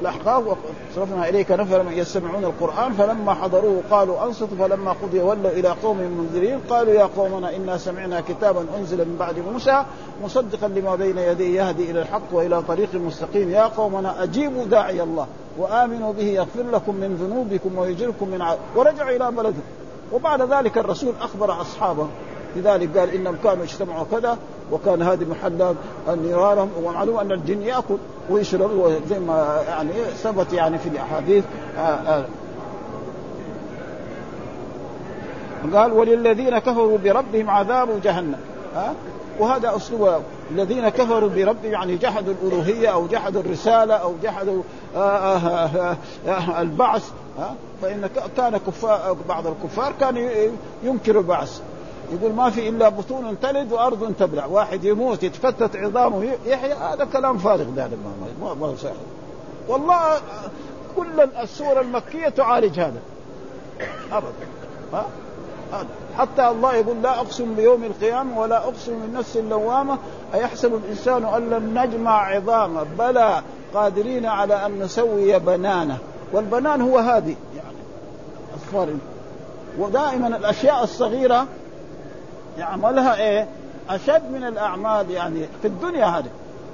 الأحقاف 0.01 0.43
وصرفنا 0.91 1.29
إليك 1.29 1.51
نفر 1.51 1.83
من 1.83 1.91
يستمعون 1.91 2.43
القرآن 2.43 2.93
فلما 2.93 3.33
حضروه 3.33 3.81
قالوا 3.91 4.25
انصتوا 4.25 4.57
فلما 4.59 4.91
قضي 4.91 5.21
ولوا 5.21 5.51
إلى 5.51 5.69
قوم 5.69 5.97
منذرين 5.97 6.59
قالوا 6.69 6.93
يا 6.93 7.09
قومنا 7.17 7.55
إنا 7.55 7.77
سمعنا 7.77 8.21
كتابا 8.21 8.65
أنزل 8.77 8.97
من 8.97 9.15
بعد 9.19 9.39
موسى 9.39 9.85
مصدقا 10.23 10.67
لما 10.67 10.95
بين 10.95 11.17
يديه 11.17 11.61
يهدي 11.61 11.91
إلى 11.91 12.01
الحق 12.01 12.21
وإلى 12.31 12.61
طريق 12.61 12.95
مستقيم. 12.95 13.49
يا 13.49 13.63
قومنا 13.63 14.23
أجيبوا 14.23 14.65
داعي 14.65 15.03
الله 15.03 15.27
وآمنوا 15.57 16.13
به 16.13 16.23
يغفر 16.23 16.63
لكم 16.73 16.95
من 16.95 17.15
ذنوبكم 17.15 17.77
ويجركم 17.77 18.29
من 18.29 18.41
عذاب 18.41 18.59
ورجعوا 18.75 19.15
إلى 19.15 19.31
بلدهم 19.31 19.63
وبعد 20.13 20.41
ذلك 20.41 20.77
الرسول 20.77 21.13
أخبر 21.21 21.61
أصحابه 21.61 22.07
لذلك 22.55 22.97
قال 22.97 23.09
إنهم 23.09 23.35
كانوا 23.43 23.63
اجتمعوا 23.63 24.05
كذا 24.11 24.37
وكان 24.71 25.01
هذه 25.01 25.25
محل 25.29 25.75
نيرانهم 26.09 26.69
ومعلوم 26.83 27.17
أن 27.17 27.31
الجن 27.31 27.61
يأكل 27.61 27.97
ويشرب 28.29 29.01
زي 29.09 29.19
ما 29.19 29.61
يعني 29.67 29.91
ثبت 30.23 30.53
يعني 30.53 30.77
في 30.77 30.89
الأحاديث 30.89 31.43
آه 31.77 31.81
آه. 31.81 32.25
قال 35.73 35.93
وللذين 35.93 36.59
كفروا 36.59 36.97
بربهم 36.97 37.49
عذاب 37.49 38.01
جهنم. 38.03 38.39
ها 38.75 38.93
وهذا 39.39 39.75
أسلوب. 39.75 40.21
الذين 40.51 40.89
كفروا 40.89 41.29
بربهم 41.29 41.71
يعني 41.71 41.95
جحدوا 41.95 42.33
الألوهية 42.33 42.87
أو 42.87 43.07
جحدوا 43.07 43.41
الرسالة 43.41 43.93
أو 43.93 44.13
جحدوا 44.23 44.63
البعث. 46.59 47.11
فإن 47.81 48.09
كان 48.37 48.57
كفار 48.57 49.15
بعض 49.29 49.47
الكفار 49.47 49.93
كان 49.99 50.29
ينكر 50.83 51.19
البعث. 51.19 51.61
يقول 52.13 52.33
ما 52.33 52.49
في 52.49 52.69
إلا 52.69 52.89
بطون 52.89 53.39
تلد 53.41 53.71
وأرض 53.71 54.13
تبلع. 54.19 54.45
واحد 54.45 54.83
يموت 54.83 55.23
يتفتت 55.23 55.75
عظامه 55.75 56.23
يحيى 56.45 56.73
هذا 56.73 57.05
كلام 57.13 57.37
فارغ 57.37 57.63
ده 57.63 57.89
ما 58.41 58.53
ما 58.53 58.75
صحيح. 58.75 58.95
والله 59.67 60.17
كل 60.95 61.21
السور 61.43 61.81
المكية 61.81 62.29
تعالج 62.29 62.79
هذا. 62.79 62.99
ابدا. 64.11 64.27
ها؟ 64.93 65.05
حتى 66.17 66.47
الله 66.47 66.75
يقول 66.75 67.01
لا 67.01 67.19
أقسم 67.19 67.55
بيوم 67.55 67.83
القيامة 67.83 68.39
ولا 68.39 68.57
أقسم 68.57 68.99
بالنفس 68.99 69.37
اللوامة. 69.37 69.97
أيحسب 70.33 70.75
الإنسان 70.75 71.25
أن 71.25 71.49
لن 71.49 71.79
نجمع 71.79 72.35
عظامه 72.35 72.85
بلى 72.99 73.41
قادرين 73.73 74.25
على 74.25 74.65
أن 74.65 74.79
نسوي 74.79 75.39
بنانه 75.39 75.97
والبنان 76.33 76.81
هو 76.81 76.97
هذه. 76.97 77.35
يعني 77.55 77.77
اصفار 78.57 78.87
ودائما 79.79 80.27
الأشياء 80.27 80.83
الصغيرة 80.83 81.47
يعملها 82.57 83.15
إيه؟ 83.15 83.47
أشد 83.89 84.31
من 84.31 84.43
الأعمال 84.43 85.11
يعني 85.11 85.45
في 85.61 85.67
الدنيا 85.67 86.05
هذه. 86.05 86.29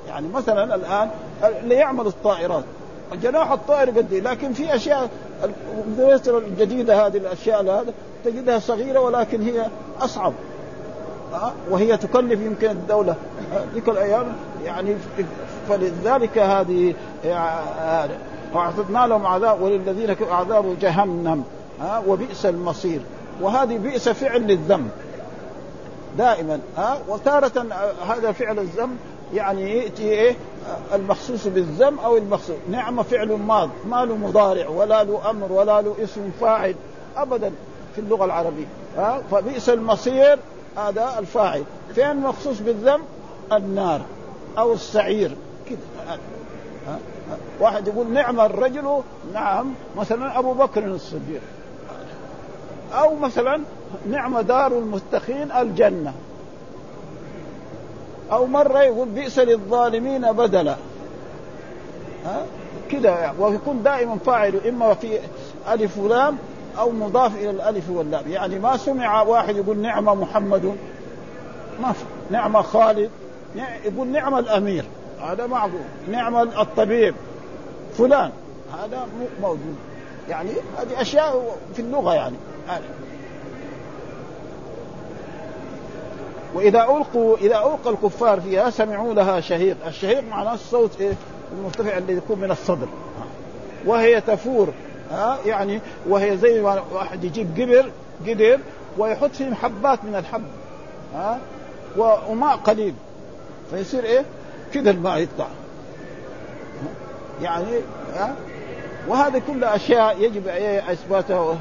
يعني 0.08 0.28
مثلا 0.28 0.76
الآن 0.76 1.10
اللي 1.44 1.76
يعمل 1.76 2.08
الطائرات. 2.08 2.64
الجناح 3.14 3.52
الطائر 3.52 3.90
قد 3.90 4.14
لكن 4.14 4.54
في 4.54 4.76
أشياء 4.76 5.10
الجديدة 6.28 7.08
هذه 7.08 7.18
الأشياء 7.18 7.62
هذا 7.62 7.94
تجدها 8.26 8.60
صغيرة 8.60 9.00
ولكن 9.00 9.42
هي 9.42 9.66
أصعب. 10.02 10.34
أه؟ 11.34 11.52
وهي 11.70 11.98
تكلف 11.98 12.42
يمكن 12.42 12.70
الدولة. 12.70 13.16
ذيك 13.74 13.90
الأيام 13.90 14.26
يعني 14.66 14.96
فلذلك 15.70 16.38
هذه 16.38 16.94
واعتدنا 18.54 19.08
لهم 19.08 19.26
عذاب 19.26 19.62
وللذين 19.62 20.16
عذاب 20.32 20.80
جهنم. 20.82 21.44
أه؟ 21.82 22.02
وبئس 22.08 22.46
المصير. 22.46 23.00
وهذه 23.42 23.78
بئس 23.78 24.10
فعل 24.10 24.42
للذنب. 24.42 24.90
دائما 26.18 26.60
ها؟ 26.78 27.00
وتارة 27.08 27.66
هذا 28.08 28.32
فعل 28.32 28.60
الذم 28.60 28.98
يعني 29.34 29.78
يأتي 29.78 30.04
إيه؟ 30.04 30.36
المخصوص 30.94 31.48
بالذم 31.48 32.00
أو 32.00 32.18
المخصوص. 32.18 32.56
نعمه 32.70 33.04
فعل 33.04 33.28
ماض 33.28 33.70
ما 33.86 34.06
له 34.06 34.18
مضارع 34.18 34.68
ولا 34.70 35.04
له 35.04 35.30
أمر 35.30 35.52
ولا 35.52 35.82
له 35.82 35.96
اسم 36.04 36.32
فاعل 36.42 36.76
ابدا 37.18 37.52
في 37.96 38.02
اللغة 38.02 38.26
العربية 38.26 38.68
ها؟ 38.98 39.22
فبئس 39.32 39.70
المصير 39.70 40.40
هذا 40.78 41.16
الفاعل. 41.20 41.64
فين 41.96 42.16
مخصوص 42.16 42.60
بالذم 42.60 43.02
النار 43.52 44.02
أو 44.58 44.74
السعير. 44.74 45.36
كده 45.70 45.80
ها 46.08 47.00
واحد 47.60 47.88
يقول 47.88 48.08
نعم 48.14 48.40
الرجل 48.40 49.02
نعم 49.34 49.74
مثلا 49.98 50.40
أبو 50.40 50.54
بكر 50.54 50.86
الصديق 50.86 51.42
أو 52.94 53.16
مثلا 53.16 53.62
نعم 54.10 54.40
دار 54.40 54.72
المتقين 54.72 55.52
الجنة. 55.52 56.14
أو 58.32 58.46
مرة 58.46 58.82
يقول 58.82 59.08
بئس 59.08 59.40
للظالمين 59.40 60.32
بدلا. 60.32 60.76
ها؟ 62.26 62.46
كذا 62.92 63.36
ويكون 63.40 63.84
دائما 63.84 64.18
فاعل 64.26 64.62
إما 64.70 64.94
في 64.94 65.20
ألف 65.72 65.98
ولام 65.98 66.38
أو 66.80 66.92
مضاف 66.92 67.36
إلى 67.36 67.50
الألف 67.50 67.90
واللام. 67.90 68.32
يعني 68.32 68.60
ما 68.60 68.78
سمع 68.78 69.22
واحد 69.22 69.56
يقول 69.56 69.78
نعم 69.78 70.06
محمد. 70.06 70.76
ما 71.82 71.92
في 71.92 72.06
نعم 72.30 72.62
خالد. 72.62 73.10
يقول 73.86 74.08
نعم 74.08 74.38
الأمير. 74.38 74.86
هذا 75.22 75.48
معقول 75.48 75.82
نعم 76.12 76.36
الطبيب. 76.36 77.16
فلان. 77.98 78.32
هذا 78.84 79.08
موجود. 79.42 79.76
يعني 80.30 80.50
هذه 80.78 81.02
أشياء 81.02 81.58
في 81.74 81.82
اللغة 81.82 82.14
يعني. 82.14 82.36
وإذا 86.54 86.84
القوا 86.84 87.38
إذا 87.38 87.58
ألقى 87.58 87.90
الكفار 87.90 88.42
فيها 88.42 88.70
سمعوا 88.70 89.14
لها 89.14 89.40
شهيق، 89.40 89.78
الشهيق 89.88 90.24
معناه 90.24 90.54
الصوت 90.54 91.02
إيه؟ 91.02 91.14
المرتفع 91.58 91.98
الذي 91.98 92.14
يكون 92.14 92.40
من 92.40 92.52
الصدر. 92.52 92.88
وهي 93.86 94.22
تفور. 94.22 94.74
ها؟ 95.12 95.38
يعني 95.46 95.82
وهي 96.10 96.38
زي 96.38 96.62
ما 96.62 96.84
واحد 96.94 97.24
يجيب 97.24 97.62
قبر 97.62 97.92
قدر 98.28 98.60
ويحط 98.98 99.32
فيه 99.32 99.54
حبات 99.54 100.00
من 100.04 100.16
الحب. 100.16 100.44
ها؟ 101.16 101.40
وماء 101.98 102.56
قليل. 102.56 102.94
فيصير 103.72 104.04
إيه؟ 104.04 104.26
كذا 104.74 104.92
الماء 104.92 105.18
يطلع. 105.18 105.48
يعني 107.42 107.80
ها؟ 108.14 108.36
وهذه 109.08 109.42
كلها 109.48 109.76
أشياء 109.76 110.22
يجب 110.22 110.48
اثباتها 110.88 111.58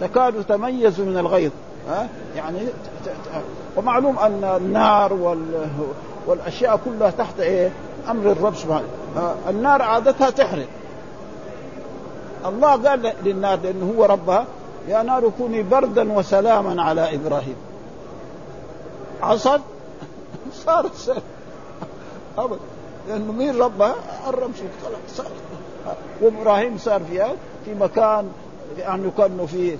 تكاد 0.00 0.44
تميز 0.44 1.00
من 1.00 1.18
الغيظ. 1.18 1.50
ها؟ 1.88 2.08
يعني 2.36 2.58
ومعلوم 3.76 4.18
أن 4.18 4.44
النار 4.44 5.12
وال 5.12 5.68
والأشياء 6.26 6.80
كلها 6.84 7.10
تحت 7.10 7.40
إيه؟ 7.40 7.72
أمر 8.10 8.32
الرب 8.32 8.54
سبحانه. 8.54 8.86
النار 9.48 9.82
عادتها 9.82 10.30
تحرق. 10.30 10.66
الله 12.46 12.88
قال 12.88 13.12
للنار 13.24 13.58
لأنه 13.62 13.94
هو 13.98 14.04
ربها 14.04 14.46
يا 14.88 15.02
نار 15.02 15.30
كوني 15.38 15.62
بردا 15.62 16.12
وسلاما 16.12 16.82
على 16.82 17.14
إبراهيم. 17.14 17.56
عصت 19.22 19.60
صارت 20.66 21.22
أبدا. 22.38 22.58
لأنه 23.08 23.32
مين 23.32 23.58
ربها؟ 23.58 23.94
الرمش 24.28 24.56
خلاص 24.84 25.26
وإبراهيم 26.20 26.78
صار 26.78 27.00
في 27.10 27.24
في 27.64 27.74
مكان 27.74 28.28
يعني 28.78 29.10
كانه 29.18 29.46
في 29.46 29.76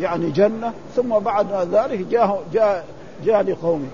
يعني 0.00 0.30
جنة 0.30 0.72
ثم 0.96 1.18
بعد 1.18 1.46
ذلك 1.72 1.98
جاء 1.98 2.42
جاء 2.52 2.84
جاء 3.24 3.42
لقومه. 3.42 3.88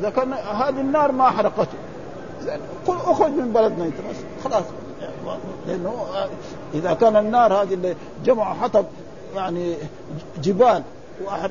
اذا 0.00 0.10
كان 0.10 0.32
هذه 0.32 0.80
النار 0.80 1.12
ما 1.12 1.30
حرقته 1.30 1.78
قل 2.86 2.96
أخرج 2.96 3.30
من 3.30 3.52
بلدنا 3.52 3.84
أنت 3.84 3.94
خلاص. 4.44 4.64
لأنه 5.66 6.06
إذا 6.74 6.94
كان 6.94 7.16
النار 7.16 7.52
هذه 7.62 7.74
اللي 7.74 7.94
جمعوا 8.24 8.54
حطب 8.54 8.84
يعني 9.36 9.74
جبال 10.42 10.82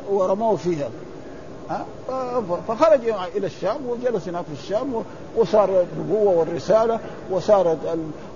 ورموه 0.10 0.56
فيها. 0.56 0.90
فخرج 2.68 3.00
إلى 3.36 3.48
الشام 3.48 3.78
وجلس 3.88 4.28
هناك 4.28 4.46
في 4.46 4.64
الشام 4.64 5.04
وصار 5.36 5.70
النبوة 5.94 6.38
والرسالة 6.38 7.00
وصارت 7.32 7.78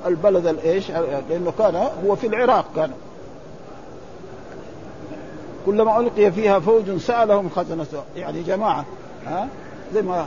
البلد 0.06 0.48
الإيش؟ 0.48 0.92
لأنه 1.30 1.54
كان 1.58 1.90
هو 2.06 2.16
في 2.16 2.28
العراق 2.28 2.66
كان. 2.76 2.92
كلما 5.66 6.00
ألقي 6.00 6.32
فيها 6.32 6.60
فوج 6.60 6.98
سألهم 6.98 7.50
خزنته 7.56 8.04
يعني 8.16 8.44
جماعة 8.44 8.86
ها؟ 9.28 9.48
زي 9.94 10.02
ما 10.02 10.26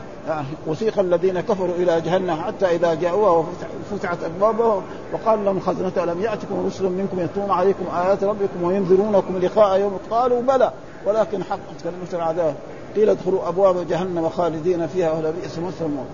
وسيق 0.67 0.99
الذين 0.99 1.41
كفروا 1.41 1.75
إلى 1.75 2.01
جهنم 2.01 2.43
حتى 2.43 2.67
إذا 2.67 2.95
جاءوها 2.95 3.47
وفتحت 3.93 4.19
أبوابها 4.25 4.83
وقال 5.13 5.45
لهم 5.45 5.61
خزنتها 5.61 6.05
ألم 6.05 6.23
يأتكم 6.23 6.67
رسل 6.67 6.85
منكم 6.85 7.21
يتلون 7.21 7.51
عليكم 7.51 7.85
آيات 7.97 8.25
ربكم 8.25 8.63
وينذرونكم 8.63 9.39
لقاء 9.39 9.81
يوم؟ 9.81 9.99
قالوا 10.11 10.43
بلى 10.43 10.73
ولكن 11.07 11.45
حقت 11.45 11.83
كلمة 11.85 12.23
العذاب. 12.23 12.55
قيل 12.96 13.11
ادخلوا 13.11 13.48
أبواب 13.48 13.88
جهنم 13.88 14.29
خالدين 14.29 14.87
فيها 14.87 15.12
ولبئس 15.12 15.59
مثل 15.59 15.85
الموت 15.85 16.07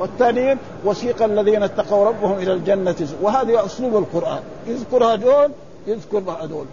والثاني 0.00 0.58
وسيق 0.84 1.22
الذين 1.22 1.62
اتقوا 1.62 2.06
ربهم 2.08 2.38
إلى 2.38 2.52
الجنة. 2.52 3.08
وهذه 3.22 3.66
أسلوب 3.66 3.96
القرآن. 3.96 4.40
يذكر 4.66 5.04
هذول 5.04 5.50
يذكر 5.86 6.18
هذول. 6.18 6.66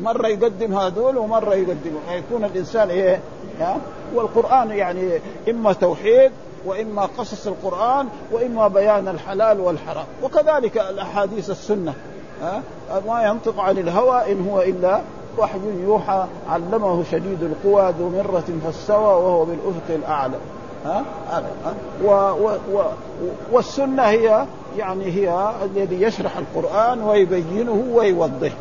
مرة 0.00 0.26
يقدم 0.26 0.74
هذول 0.74 1.18
ومرة 1.18 1.54
يقدم. 1.54 1.92
يكون 2.10 2.44
الإنسان 2.44 2.90
إيه؟ 2.90 3.20
ها؟ 3.60 3.76
والقرآن 4.14 4.70
يعني 4.70 5.18
إما 5.50 5.72
توحيد 5.72 6.30
وإما 6.66 7.08
قصص 7.18 7.46
القرآن 7.46 8.08
وإما 8.32 8.68
بيان 8.68 9.08
الحلال 9.08 9.60
والحرام. 9.60 10.06
وكذلك 10.22 10.78
الأحاديث 10.78 11.50
السنة. 11.50 11.94
ها؟ 12.42 12.62
ما 13.08 13.22
ينطق 13.22 13.60
عن 13.60 13.78
الهوى 13.78 14.32
إن 14.32 14.48
هو 14.48 14.62
إلا 14.62 15.00
وحي 15.38 15.58
يوحى 15.84 16.26
علمه 16.50 17.04
شديد 17.12 17.42
القوى 17.42 17.94
ذو 17.98 18.08
مرة 18.08 18.44
فاستوى 18.64 19.04
وهو 19.04 19.44
بالأفق 19.44 19.88
الأعلى. 19.90 20.36
ها؟ 20.84 21.04
ها؟ 21.30 21.42
و 22.04 22.08
و 22.10 22.56
و 22.72 22.82
والسنة 23.52 24.02
هي 24.02 24.46
يعني 24.78 25.04
هي 25.04 25.52
الذي 25.64 26.02
يشرح 26.02 26.32
القرآن 26.36 27.02
ويبينه 27.02 27.84
ويوضحه 27.92 28.54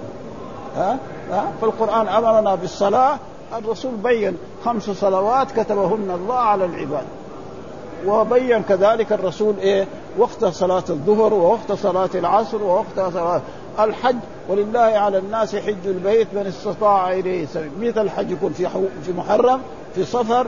ها؟ 0.75 0.97
ها؟ 1.31 1.51
فالقرآن 1.61 2.07
أمرنا 2.07 2.55
بالصلاة 2.55 3.17
الرسول 3.57 3.91
بين 3.91 4.37
خمس 4.65 4.89
صلوات 4.89 5.51
كتبهن 5.51 6.11
الله 6.15 6.35
على 6.35 6.65
العباد. 6.65 7.05
وبين 8.07 8.63
كذلك 8.63 9.13
الرسول 9.13 9.57
إيه؟ 9.57 9.87
وقت 10.17 10.45
صلاة 10.45 10.83
الظهر 10.89 11.33
ووقت 11.33 11.71
صلاة 11.71 12.09
العصر 12.15 12.63
ووقت 12.63 13.13
صلاة 13.13 13.41
الحج 13.79 14.15
ولله 14.49 14.79
على 14.79 15.17
الناس 15.17 15.55
حج 15.55 15.85
البيت 15.85 16.27
من 16.33 16.47
استطاع 16.47 17.11
إليه 17.11 17.45
سبيل 17.45 17.71
مثل 17.79 18.01
الحج 18.01 18.31
يكون 18.31 18.53
في 18.53 18.67
في 19.05 19.13
محرم 19.13 19.61
في 19.95 20.05
صفر 20.05 20.47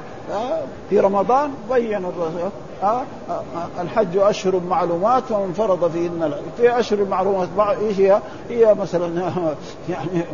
في 0.89 0.99
رمضان 0.99 1.51
بين 1.71 2.05
الرسول 2.05 2.51
الحج 3.81 4.17
أشهر 4.17 4.61
معلومات 4.69 5.23
ومن 5.31 5.53
فرض 5.53 5.91
فيهن 5.91 6.33
في 6.57 6.79
أشهر 6.79 7.05
معلومات 7.05 7.47
إيش 7.81 7.99
هي؟ 7.99 8.19
هي 8.49 8.73
مثلا 8.73 9.31
يعني 9.89 10.25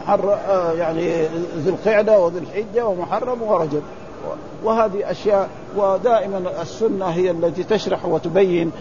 محر 0.00 0.38
يعني 0.78 1.22
ذي 1.56 1.70
القعدة 1.70 2.20
وذي 2.20 2.38
الحجة 2.38 2.86
ومحرم 2.86 3.42
ورجب 3.42 3.82
وهذه 4.64 5.10
أشياء 5.10 5.48
ودائما 5.76 6.62
السنة 6.62 7.06
هي 7.06 7.30
التي 7.30 7.62
تشرح 7.64 8.04
وتبين 8.04 8.72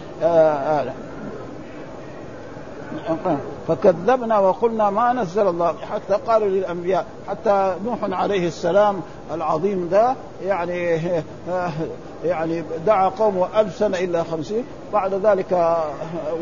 فكذبنا 3.68 4.40
وقلنا 4.40 4.90
ما 4.90 5.14
نزل 5.14 5.48
الله 5.48 5.76
حتى 5.92 6.14
قالوا 6.28 6.48
للأنبياء 6.48 7.06
حتى 7.28 7.76
نوح 7.86 7.98
عليه 8.02 8.48
السلام 8.48 9.02
العظيم 9.34 9.88
ذا 9.92 10.16
يعني 10.44 11.00
يعني 12.26 12.64
دعا 12.86 13.10
قومه 13.10 13.60
ألف 13.60 13.76
سنة 13.76 13.98
إلا 13.98 14.24
خمسين 14.24 14.64
بعد 14.94 15.14
ذلك 15.14 15.78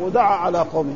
ودعا 0.02 0.36
على 0.36 0.58
قومه. 0.58 0.94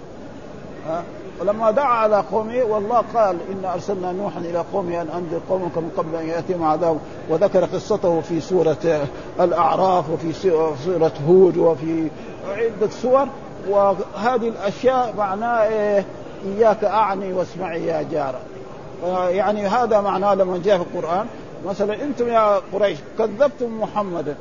ولما 1.41 1.71
دعا 1.71 1.95
على 1.95 2.25
قومه 2.33 2.63
والله 2.65 3.03
قال 3.15 3.37
إن 3.53 3.65
أرسلنا 3.65 4.13
نوحا 4.13 4.41
إلى 4.41 4.65
قومه 4.73 5.03
أن 5.03 5.09
أنذر 5.09 5.41
قومك 5.51 5.79
من 5.79 5.91
قبل 5.97 6.17
أن 6.17 6.29
يأتيهم 6.29 6.65
عذاب. 6.65 6.99
وذكر 7.29 7.65
قصته 7.65 8.21
في 8.21 8.41
سورة 8.41 9.07
الأعراف 9.41 10.11
وفي 10.11 10.33
سورة 10.85 11.13
هود 11.29 11.57
وفي 11.57 12.09
عدة 12.49 12.91
سور. 12.91 13.29
وهذه 13.69 14.49
الأشياء 14.49 15.15
معناه 15.19 15.63
إيه؟ 15.63 16.05
إياك 16.47 16.85
أعني 16.85 17.33
واسمعي 17.33 17.87
يا 17.87 18.03
جارة. 18.03 18.41
يعني 19.29 19.67
هذا 19.67 20.01
معناه 20.01 20.35
لما 20.35 20.59
جاء 20.65 20.79
في 20.79 20.85
القرآن 20.97 21.27
مثلا 21.67 22.03
أنتم 22.03 22.29
يا 22.29 22.61
قريش 22.73 22.99
كذبتم 23.19 23.81
محمدا. 23.81 24.37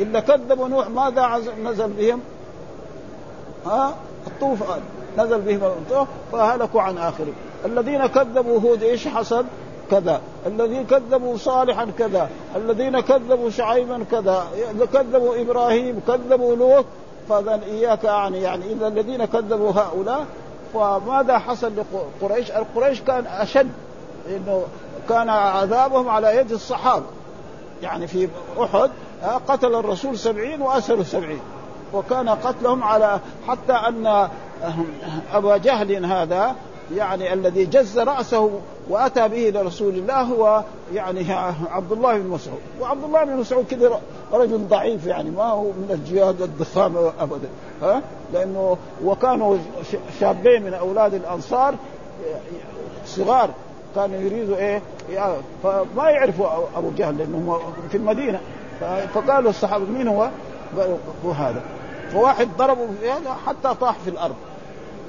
إلا 0.00 0.20
كذبوا 0.20 0.68
نوح 0.68 0.88
ماذا 0.88 1.40
نزل 1.64 1.88
بهم؟ 1.88 2.20
ها؟ 3.66 3.94
الطوفان 4.26 4.80
نزل 5.18 5.40
بهم 5.40 5.60
فهلكوا 6.32 6.82
عن 6.82 6.98
اخرهم 6.98 7.34
الذين 7.64 8.06
كذبوا 8.06 8.60
هود 8.60 8.82
إيش 8.82 9.08
حصل؟ 9.08 9.44
كذا. 9.90 10.20
الذين 10.46 10.86
كذبوا 10.86 11.36
صالحا 11.36 11.86
كذا. 11.98 12.28
الذين 12.56 13.00
كذبوا 13.00 13.50
شعيبا 13.50 14.04
كذا. 14.10 14.46
كذبوا 14.92 15.40
إبراهيم 15.40 16.00
كذبوا 16.08 16.56
لوط 16.56 16.84
فاذا 17.30 17.60
إياك 17.64 18.06
أعني 18.06 18.42
يعني 18.42 18.72
إذا 18.72 18.88
الذين 18.88 19.24
كذبوا 19.24 19.70
هؤلاء 19.70 20.26
فماذا 20.74 21.38
حصل 21.38 21.72
لقريش؟ 22.22 22.50
القريش 22.50 23.00
كان 23.00 23.26
أشد 23.26 23.70
إنه 24.28 24.64
كان 25.08 25.28
عذابهم 25.28 26.08
على 26.08 26.36
يد 26.36 26.52
الصحابة 26.52 27.06
يعني 27.82 28.06
في 28.06 28.28
أحد 28.62 28.90
قتل 29.48 29.74
الرسول 29.74 30.18
سبعين 30.18 30.62
واسروا 30.62 31.02
سبعين 31.02 31.40
وكان 31.92 32.28
قتلهم 32.28 32.84
على 32.84 33.20
حتى 33.48 33.72
أن 33.72 34.28
أبا 35.32 35.56
جهل 35.56 36.04
هذا 36.04 36.54
يعني 36.96 37.32
الذي 37.32 37.64
جز 37.64 37.98
رأسه 37.98 38.50
وأتى 38.88 39.28
به 39.28 39.60
لرسول 39.60 39.94
الله 39.94 40.20
هو 40.20 40.64
يعني 40.94 41.32
عبد 41.70 41.92
الله 41.92 42.18
بن 42.18 42.26
مسعود. 42.26 42.60
وعبد 42.80 43.04
الله 43.04 43.24
بن 43.24 43.36
مسعود 43.36 43.64
كذا 43.70 44.00
رجل 44.32 44.68
ضعيف 44.68 45.06
يعني 45.06 45.30
ما 45.30 45.44
هو 45.44 45.62
من 45.62 45.88
الجهاد 45.90 46.42
الضخامه 46.42 47.12
ابدا 47.20 47.48
ها؟ 47.82 48.02
لأنه 48.32 48.76
وكانوا 49.04 49.56
شابين 50.20 50.62
من 50.62 50.74
أولاد 50.74 51.14
الأنصار 51.14 51.74
صغار 53.06 53.50
كانوا 53.94 54.20
يريدوا 54.20 54.56
إيه؟ 54.56 54.82
فما 55.62 56.10
يعرفوا 56.10 56.46
أبو 56.76 56.90
جهل 56.96 57.18
لأنه 57.18 57.60
في 57.90 57.96
المدينة. 57.96 58.40
فقالوا 59.14 59.50
الصحابة 59.50 59.84
مين 59.84 60.08
هو؟ 60.08 60.30
قالوا 60.78 61.34
هذا. 61.34 61.62
فواحد 62.12 62.48
ضربه 62.58 62.86
في 63.00 63.12
حتى 63.46 63.74
طاح 63.80 63.98
في 63.98 64.10
الأرض. 64.10 64.34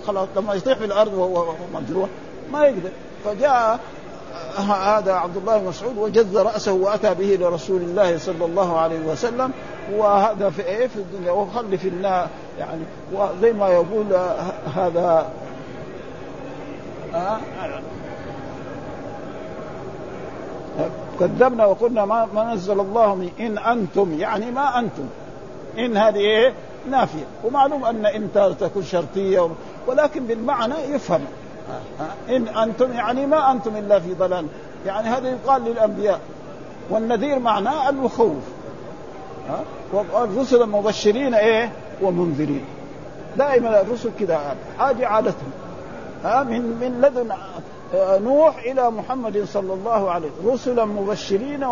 خلاص 0.07 0.27
لما 0.35 0.53
يطيح 0.53 0.77
في 0.77 0.85
الأرض 0.85 1.13
وهو 1.13 1.53
مجروح 1.73 2.09
ما 2.51 2.65
يقدر. 2.65 2.89
فجاء 3.25 3.79
هذا 4.57 5.13
عبد 5.13 5.37
الله 5.37 5.57
بن 5.57 5.67
مسعود 5.67 5.97
وجذ 5.97 6.37
رأسه 6.37 6.73
وأتى 6.73 7.13
به 7.13 7.37
لرسول 7.41 7.81
الله 7.81 8.17
صلى 8.17 8.45
الله 8.45 8.79
عليه 8.79 8.99
وسلم. 8.99 9.51
وهذا 9.93 10.49
في 10.49 10.65
إيه؟ 10.65 10.87
في 10.87 10.95
الدنيا. 10.95 11.31
وخلي 11.31 11.77
في 11.77 11.87
النار 11.87 12.27
يعني 12.59 12.81
وزي 13.13 13.53
ما 13.53 13.69
يقول 13.69 14.05
هذا 14.75 15.27
كذبنا 21.19 21.65
وقلنا 21.65 22.05
ما, 22.05 22.27
ما 22.33 22.53
نزل 22.53 22.79
الله 22.79 23.15
من 23.15 23.29
إن 23.39 23.57
أنتم 23.57 24.19
يعني 24.19 24.51
ما 24.51 24.79
أنتم. 24.79 25.07
إن 25.77 25.97
هذه 25.97 26.17
إيه؟ 26.17 26.53
نافية. 26.89 27.25
ومعلوم 27.43 27.85
أن 27.85 28.05
ان 28.05 28.55
تكون 28.59 28.83
شرطية 28.83 29.49
ولكن 29.87 30.23
بالمعنى 30.23 30.75
يفهم. 30.89 31.21
إن 32.29 32.47
أنتم 32.47 32.93
يعني 32.93 33.25
ما 33.25 33.51
أنتم 33.51 33.77
إلا 33.77 33.99
في 33.99 34.13
ضلال. 34.13 34.45
يعني 34.85 35.09
هذا 35.09 35.29
يقال 35.29 35.63
للأنبياء. 35.63 36.19
والنذير 36.89 37.39
معناه 37.39 37.89
المخوف 37.89 38.43
والرسل 39.93 40.65
مبشرين 40.65 41.33
إيه؟ 41.33 41.71
ومنذرين. 42.01 42.65
دائما 43.37 43.81
الرسل 43.81 44.09
كذا. 44.19 44.55
حاجة 44.79 45.07
عادتهم. 45.07 45.51
ها؟ 46.23 46.43
من 46.43 46.61
من 46.61 47.01
لدن 47.01 47.31
نوح 47.95 48.57
إلى 48.57 48.91
محمد 48.91 49.45
صلى 49.45 49.73
الله 49.73 50.11
عليه 50.11 50.29
وسلم. 50.43 50.53
رسلا 50.53 50.85
مبشرين 50.85 51.65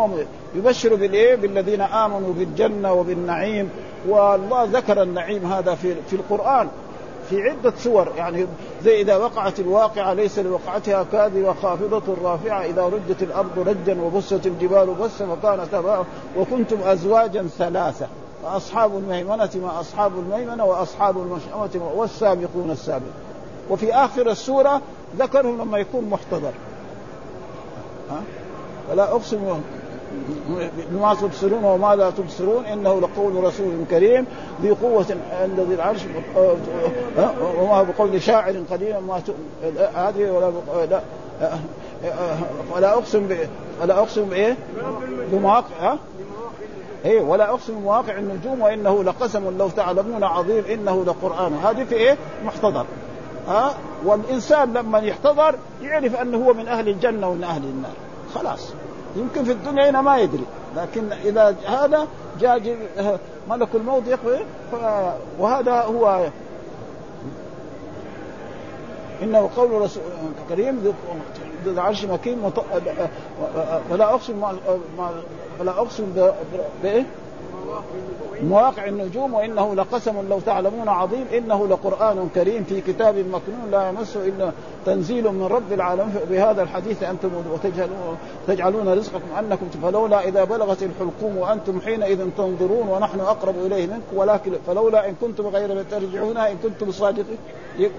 يبشر 0.56 0.96
بالإيه؟ 0.96 1.36
بالذين 1.36 1.82
آمنوا 1.82 2.34
بالجنة 2.34 2.94
وبالنعيم. 2.94 3.70
والله 4.08 4.64
ذكر 4.64 5.02
النعيم 5.02 5.54
هذا 5.54 5.76
في 5.76 5.96
في 6.10 6.16
القرآن. 6.16 6.68
في 7.30 7.42
عدة 7.42 7.74
سور. 7.78 8.12
يعني 8.18 8.46
زي 8.84 9.02
إذا 9.02 9.16
وقعت 9.16 9.60
الواقعة 9.60 10.14
ليس 10.14 10.40
لوقعتها 10.40 11.06
كاذبة 11.12 11.54
خافضة 11.54 12.16
رافعة. 12.24 12.66
إذا 12.66 12.84
رجت 12.84 13.24
الأرض 13.24 13.60
رجا 13.60 14.02
وبست 14.02 14.46
الجبال 14.46 14.88
بسا 14.88 15.36
فكانت 15.36 16.04
وكنتم 16.38 16.78
أزواجا 16.84 17.48
ثلاثة. 17.58 18.08
فأصحاب 18.44 18.98
الميمنة 18.98 19.50
ما 19.56 19.80
أصحاب 19.80 20.12
الميمنة 20.20 20.66
وأصحاب 20.66 21.18
المشأمة 21.18 21.92
والسابقون 21.96 22.72
السابقون. 22.72 23.14
وفي 23.70 23.94
آخر 23.94 24.30
السورة 24.30 24.82
ذكرهم 25.18 25.62
لما 25.62 25.78
يكون 25.78 26.10
محتضر 26.10 26.52
ها؟ 28.10 28.22
فلا 28.90 29.12
أقسم 29.12 29.62
بما 30.92 31.14
تبصرون 31.14 31.64
وما 31.64 31.96
لا 31.96 32.10
تبصرون 32.10 32.66
إنه 32.66 33.00
لقول 33.00 33.44
رسول 33.44 33.86
كريم 33.90 34.26
ذي 34.62 34.70
قوة 34.70 35.06
عند 35.42 35.60
ذي 35.60 35.76
العرش 35.76 36.02
وما 37.60 37.84
بقول 37.84 38.22
شاعر 38.22 38.64
قديم 38.72 39.08
ما 39.08 39.22
هذه 39.96 40.32
ولا 40.32 40.52
لا 40.86 41.02
ولا 42.76 42.94
أقسم 42.94 43.28
ب... 43.28 43.38
ولا 43.82 44.00
أقسم 44.00 44.26
بإيه؟ 44.26 44.58
بمواقع 45.32 45.76
ها؟ 45.82 45.98
إيه 47.06 47.22
ولا 47.22 47.50
أقسم 47.50 47.74
بمواقع 47.74 48.18
النجوم 48.18 48.62
وإنه 48.62 49.04
لقسم 49.04 49.58
لو 49.58 49.70
تعلمون 49.70 50.24
عظيم 50.24 50.64
إنه 50.74 51.06
لقرآن 51.06 51.54
هذه 51.54 51.84
في 51.84 51.96
إيه؟ 51.96 52.18
محتضر 52.46 52.86
ها؟ 53.48 53.74
والإنسان 54.06 54.74
لما 54.74 55.00
يحتضر 55.00 55.56
يعرف 55.82 56.16
أنه 56.16 56.38
هو 56.38 56.54
من 56.54 56.68
أهل 56.68 56.90
الجنة 56.90 57.30
ومن 57.30 57.44
أهل 57.44 57.64
النار. 57.64 57.94
خلاص. 58.36 58.74
يمكن 59.16 59.44
في 59.44 59.52
الدنيا 59.52 59.90
هنا 59.90 60.02
ما 60.02 60.18
يدري. 60.18 60.46
لكن 60.78 61.12
إذا 61.12 61.56
هذا 61.66 62.08
جاء 62.40 62.78
ملك 63.50 63.68
الموت 63.76 64.08
يقضي 64.08 64.40
وهذا 65.40 65.82
هو 65.82 66.30
إنه 69.22 69.50
قول 69.56 69.82
رسول 69.82 70.04
كريم 70.50 70.94
ذو 71.66 71.72
العرش 71.72 72.06
مكين 72.06 72.52
ولا 73.92 74.14
اقسم 74.14 74.44
ولا 75.60 75.72
أقسم 75.72 76.32
بإيه؟ 76.84 77.06
مواقع 78.44 78.88
النجوم 78.88 79.34
وإنه 79.34 79.76
لقسم 79.76 80.30
لو 80.30 80.40
تعلمون 80.40 80.90
عظيم 80.90 81.26
إنه 81.38 81.68
لقرآن 81.68 82.30
كريم 82.36 82.64
في 82.64 82.82
كتاب 82.82 83.16
مكنون 83.16 83.72
لا 83.72 83.90
يمسه 83.90 84.28
إلا 84.28 84.52
تنزيل 84.86 85.32
من 85.32 85.44
رب 85.44 85.74
العالمين. 85.74 86.16
بهذا 86.30 86.62
الحديث 86.62 87.04
أنتم 87.04 87.30
تجعلون 88.48 88.90
رزقكم 88.90 89.36
أنكم 89.40 89.70
فلولا 89.84 90.28
إذا 90.28 90.44
بلغت 90.44 90.84
الحلقوم 90.84 91.38
وأنتم 91.38 91.82
حينئذ 91.82 92.30
تنظرون 92.38 92.88
ونحن 92.90 93.20
أقرب 93.20 93.56
إليه 93.66 93.88
منكم 93.88 94.18
ولكن 94.18 94.52
فلولا 94.68 95.10
إن 95.10 95.16
كنتم 95.22 95.48
غير 95.48 95.84
ترجعونها 95.84 96.52
إن 96.52 96.58
كنتم 96.64 96.92
صادقين 96.92 97.38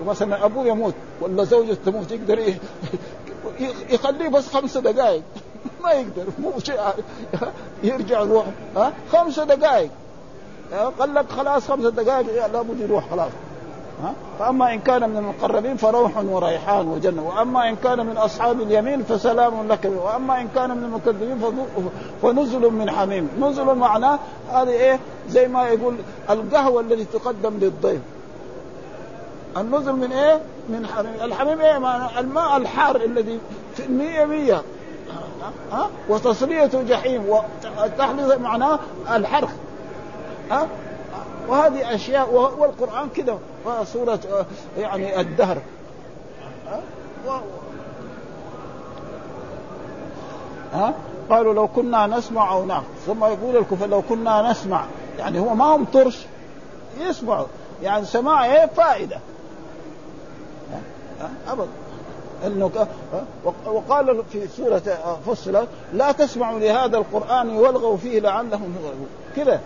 مثلا 0.07 0.45
أبوه 0.45 0.67
يموت 0.67 0.95
ولا 1.21 1.45
زوجته 1.45 1.75
تموت 1.85 2.13
يقدر 2.13 2.39
يخليه 3.91 4.29
بس 4.29 4.49
خمس 4.49 4.77
دقائق 4.77 5.23
ما 5.85 5.91
يقدر 5.93 6.25
مو 6.39 6.53
شيء. 6.59 6.81
يرجع 7.83 8.21
يروح 8.21 8.45
ها؟ 8.77 8.93
خمس 9.13 9.41
دقائق. 9.41 9.91
قال 10.99 11.15
لك 11.15 11.31
خلاص 11.31 11.71
خمس 11.71 11.85
دقائق 11.85 12.47
لابد 12.47 12.81
يروح 12.81 13.11
خلاص. 13.11 13.31
ها؟ 14.03 14.15
فأما 14.39 14.75
إن 14.75 14.79
كان 14.81 15.11
من 15.11 15.17
المقربين 15.17 15.77
فروح 15.77 16.17
وريحان 16.17 16.89
وجنة. 16.89 17.23
وأما 17.23 17.69
إن 17.69 17.77
كان 17.77 18.07
من 18.07 18.17
أصحاب 18.17 18.61
اليمين 18.61 19.03
فسلام 19.03 19.69
لك. 19.69 19.85
وأما 19.85 20.41
إن 20.41 20.49
كان 20.55 20.77
من 20.77 20.85
المكذبين 20.85 21.39
فنزل 22.23 22.71
من 22.71 22.91
حميم. 22.91 23.29
نزل 23.41 23.75
معناه 23.75 24.19
هذه 24.53 24.69
إيه؟ 24.71 24.99
زي 25.29 25.49
ما 25.49 25.69
يقول 25.69 25.97
القهوة 26.31 26.81
التي 26.81 27.05
تقدم 27.05 27.59
للضيف. 27.59 28.01
النزل 29.57 29.93
من 29.93 30.13
إيه؟ 30.13 30.41
من 30.69 30.87
حميم، 30.87 31.15
الحميم 31.23 31.61
إيه؟ 31.61 31.77
الماء 32.21 32.57
الحار 32.57 32.97
الذي 32.97 33.39
في 33.75 33.87
المية 33.87 34.25
مية. 34.25 34.63
ها؟ 35.73 35.91
وتصلية 36.09 36.71
جحيم 36.89 37.25
وتحلية 37.29 38.37
معناه 38.37 38.79
الحرق. 39.11 39.51
ها؟ 40.51 40.69
وهذه 41.49 41.95
أشياء 41.95 42.35
والقرآن 42.35 43.09
كده 43.17 43.39
سوره 43.85 44.21
يعني 44.79 45.21
الدهر. 45.21 45.59
ها؟ 50.73 50.95
قالوا 51.31 51.55
لو 51.55 51.69
كنا 51.69 52.07
نسمع 52.07 52.53
أو 52.53 52.67
نعقل 52.67 52.85
ثم 53.07 53.25
يقول 53.25 53.57
الكفر 53.57 53.87
لو 53.87 54.03
كنا 54.03 54.51
نسمع. 54.51 54.85
يعني 55.19 55.41
هو 55.41 55.55
ما 55.55 55.65
هم 55.65 55.85
طرش 55.85 56.27
يسمعوا. 57.01 57.47
يعني 57.83 58.05
سماع 58.05 58.45
إيه؟ 58.45 58.67
فائدة. 58.67 59.19
أبدا. 61.49 61.69
انه 62.47 62.71
وقال 63.67 64.23
في 64.33 64.49
سورة 64.49 64.83
فصلت 65.27 65.69
لا 65.93 66.13
تسمعوا 66.13 66.59
لهذا 66.59 66.97
القرآن 66.97 67.57
والغوا 67.57 67.97
فيه 67.97 68.21
لعلهم 68.21 68.75
يغلبون. 68.83 69.09
كذا. 69.37 69.61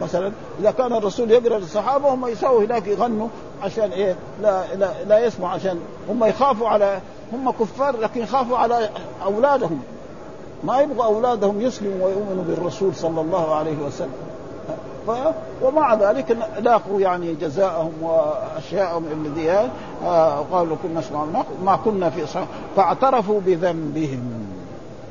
مثلا 0.00 0.32
إذا 0.60 0.70
كان 0.70 0.92
الرسول 0.92 1.30
يقرأ 1.30 1.58
للصحابة 1.58 2.14
هم 2.14 2.26
يسووا 2.26 2.64
هناك 2.64 2.86
يغنوا 2.86 3.28
عشان 3.62 3.90
إيه؟ 3.92 4.16
لا 4.42 4.74
لا, 4.74 4.90
لا 5.08 5.18
يسمع 5.18 5.52
عشان 5.52 5.80
هم 6.08 6.24
يخافوا 6.24 6.68
على 6.68 7.00
هم 7.32 7.50
كفار 7.50 7.96
لكن 7.96 8.20
يخافوا 8.20 8.58
على 8.58 8.90
أولادهم. 9.24 9.82
ما 10.64 10.80
يبغى 10.80 11.04
أولادهم 11.04 11.60
يسلموا 11.60 12.06
ويؤمنوا 12.06 12.44
بالرسول 12.44 12.94
صلى 12.94 13.20
الله 13.20 13.54
عليه 13.54 13.76
وسلم. 13.86 14.12
ومع 15.62 15.94
ذلك 15.94 16.36
لاقوا 16.58 17.00
يعني 17.00 17.34
جزاءهم 17.34 17.92
وأشياءهم 18.02 19.04
الذي 19.12 19.70
آه 20.04 20.44
قالوا 20.52 20.76
كنا 20.82 21.02
ما 21.64 21.76
كنا 21.84 22.10
في 22.10 22.44
فاعترفوا 22.76 23.40
بذنبهم. 23.40 24.48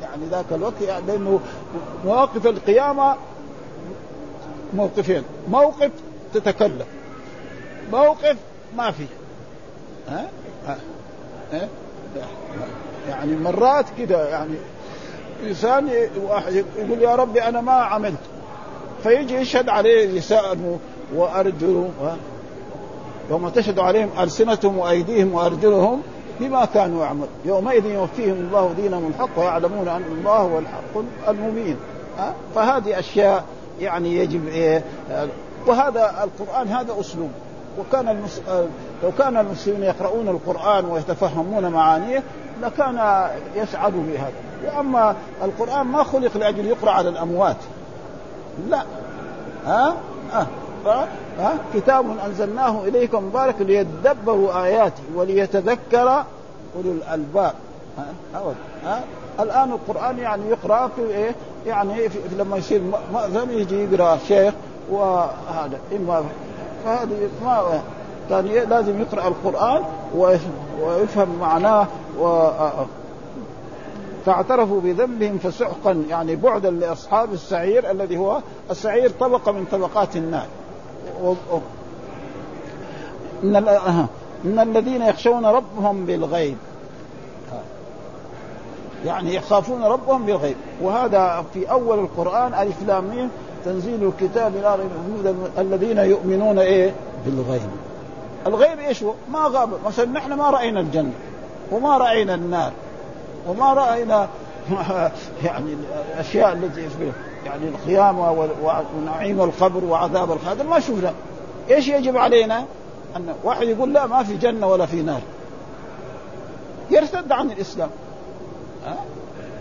يعني 0.01 0.25
ذاك 0.31 0.45
الوقت 0.51 0.81
يعني 0.81 1.05
لأنه 1.07 1.39
مواقف 2.05 2.47
القيامة 2.47 3.15
موقفين. 4.73 5.23
موقف 5.49 5.91
تتكلم 6.33 6.85
موقف 7.91 8.35
ما 8.77 8.91
في. 8.91 9.05
ها, 10.09 10.27
ها؟ 10.67 10.77
يعني 13.09 13.35
مرات 13.35 13.85
كده 13.97 14.29
يعني 14.29 14.55
إنسان 15.43 15.89
واحد 16.29 16.53
يقول 16.53 17.01
يا 17.01 17.15
ربي 17.15 17.43
أنا 17.43 17.61
ما 17.61 17.71
عملت. 17.73 18.36
فيجي 19.07 19.35
يشهد 19.35 19.69
عليه 19.69 20.05
لسانه 20.07 20.79
وارجله 21.15 21.89
يوم 23.29 23.49
تشهد 23.49 23.79
عليهم 23.79 24.09
ألسنتهم 24.19 24.77
وأيديهم 24.77 25.33
وأرجلهم 25.33 26.01
بما 26.39 26.65
كانوا 26.65 27.03
يعملون. 27.03 27.27
يومئذ 27.45 27.85
يوفيهم 27.85 28.33
الله 28.33 28.73
دينهم 28.77 29.07
الحق 29.07 29.39
ويعلمون 29.39 29.87
أن 29.87 30.03
الله 30.11 30.37
هو 30.37 30.59
الحق 30.59 31.03
المبين 31.27 31.77
فهذه 32.55 32.99
أشياء 32.99 33.45
يعني 33.81 34.15
يجب 34.15 34.47
إيه 34.47 34.83
وهذا 35.67 36.23
القرآن 36.23 36.67
هذا 36.67 36.99
أسلوب. 36.99 37.31
وكان 37.79 38.09
المس... 38.09 38.41
لو 39.03 39.11
كان 39.17 39.37
المسلمين 39.37 39.83
يقرؤون 39.83 40.27
القرآن 40.27 40.85
ويتفهمون 40.85 41.67
معانيه 41.67 42.23
لكان 42.61 43.27
يسعدوا 43.55 44.01
بهذا. 44.03 44.33
وأما 44.65 45.15
القرآن 45.43 45.87
ما 45.87 46.03
خلق 46.03 46.37
لأجل 46.37 46.65
يقرأ 46.65 46.91
على 46.91 47.09
الأموات. 47.09 47.57
لا. 48.69 48.83
ها؟ 49.65 49.93
ها. 50.31 50.47
ها؟ 51.39 51.53
كتاب 51.75 52.05
أنزلناه 52.25 52.83
إليكم 52.83 53.23
مبارك 53.23 53.55
ليدبروا 53.59 54.63
اياته 54.63 55.03
وليتذكر 55.15 56.23
أولو 56.75 56.91
الألباب. 56.91 57.53
ها؟ 57.97 58.53
ها؟ 58.85 59.03
الآن 59.39 59.71
القرآن 59.71 60.19
يعني 60.19 60.49
يقرأ 60.49 60.87
في 60.87 61.01
إيه؟ 61.01 61.35
يعني 61.65 62.09
في 62.09 62.19
لما 62.37 62.57
يصير 62.57 62.81
مأذن 63.13 63.49
يجي 63.51 63.83
يقرأ 63.83 64.17
شيخ 64.27 64.53
وهذا. 64.91 65.79
إما 65.95 66.23
فهذه 66.85 67.29
ما 67.43 67.81
كان 68.29 68.45
لازم 68.45 69.01
يقرأ 69.01 69.27
القرآن 69.27 69.83
ويفهم 70.81 71.37
معناه 71.39 71.87
و 72.19 72.49
فاعترفوا 74.27 74.81
بذنبهم 74.81 75.37
فسحقا 75.37 76.03
يعني 76.09 76.35
بعدا 76.35 76.69
لأصحاب 76.69 77.33
السعير 77.33 77.91
الذي 77.91 78.17
هو 78.17 78.41
السعير 78.71 79.09
طبقه 79.09 79.51
من 79.51 79.65
طبقات 79.71 80.15
النار. 80.15 80.45
إن 83.43 83.55
إن 84.45 84.59
الذين 84.59 85.01
يخشون 85.01 85.45
ربهم 85.45 86.05
بالغيب 86.05 86.57
يعني 89.05 89.35
يخافون 89.35 89.83
ربهم 89.83 90.25
بالغيب. 90.25 90.55
وهذا 90.81 91.45
في 91.53 91.71
أول 91.71 91.99
القرآن 91.99 92.53
ألف 92.53 92.75
لام 92.87 93.29
تنزيل 93.65 94.03
الكتاب 94.03 94.53
لا 94.55 94.77
الذين 95.57 95.97
يؤمنون 95.97 96.59
إيه؟ 96.59 96.93
بالغيب. 97.25 97.69
الغيب 98.47 98.79
إيش 98.79 99.03
هو؟ 99.03 99.13
ما 99.31 99.39
غاب 99.39 99.69
مثلا 99.85 100.05
نحن 100.05 100.33
ما 100.33 100.49
رأينا 100.49 100.79
الجنة 100.79 101.13
وما 101.71 101.97
رأينا 101.97 102.35
النار. 102.35 102.71
وما 103.47 103.73
رأينا 103.73 104.27
يعني 105.45 105.77
الأشياء 106.13 106.53
التي 106.53 106.89
يعني 107.45 107.67
القيامه 107.67 108.49
ونعيم 108.97 109.41
القبر 109.41 109.83
وعذاب 109.83 110.31
القبر 110.31 110.63
ما 110.63 110.79
شفنا. 110.79 111.13
إيش 111.69 111.87
يجب 111.87 112.17
علينا؟ 112.17 112.65
أن 113.15 113.35
واحد 113.43 113.67
يقول 113.67 113.93
لا 113.93 114.05
ما 114.05 114.23
في 114.23 114.37
جنة 114.37 114.67
ولا 114.67 114.85
في 114.85 115.01
نار. 115.01 115.21
يرتد 116.91 117.31
عن 117.31 117.51
الإسلام. 117.51 117.89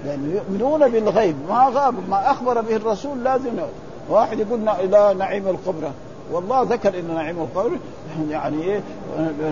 لأنه 0.05 0.35
يؤمنون 0.35 0.89
بالغيب. 0.89 1.37
ما 1.49 1.71
غاب 1.75 1.95
ما 2.09 2.31
أخبر 2.31 2.61
به 2.61 2.77
الرسول 2.77 3.25
لازم 3.25 3.53
واحد 4.09 4.39
يقول 4.39 4.65
لا 4.91 5.13
نعيم 5.13 5.49
القبر. 5.49 5.91
والله 6.33 6.63
ذكر 6.63 6.99
إن 6.99 7.15
نعيم 7.15 7.37
القبر 7.41 7.71
يعني 8.31 8.63
إيه 8.63 8.81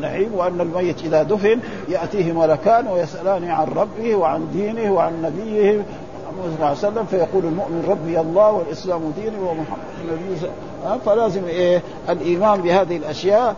نعيم 0.01 0.35
وأن 0.35 0.61
الميت 0.61 1.05
إذا 1.05 1.23
دفن 1.23 1.61
يأتيه 1.89 2.33
ملكان 2.33 2.87
ويسألان 2.89 3.45
عن 3.51 3.67
ربه 3.67 4.15
وعن 4.15 4.49
دينه 4.53 4.93
وعن 4.93 5.23
نبيه 5.23 5.73
محمد 5.73 6.45
صلى 6.45 6.55
الله 6.55 6.67
عليه 6.67 6.79
وسلم 6.79 7.05
فيقول 7.05 7.45
المؤمن 7.45 7.85
ربي 7.89 8.21
الله 8.21 8.51
والإسلام 8.53 9.13
ديني 9.17 9.39
ومحمد 9.39 9.79
النبي 10.05 11.01
فلازم 11.07 11.45
إيه 11.45 11.83
الإيمان 12.09 12.61
بهذه 12.61 12.97
الأشياء. 12.97 13.57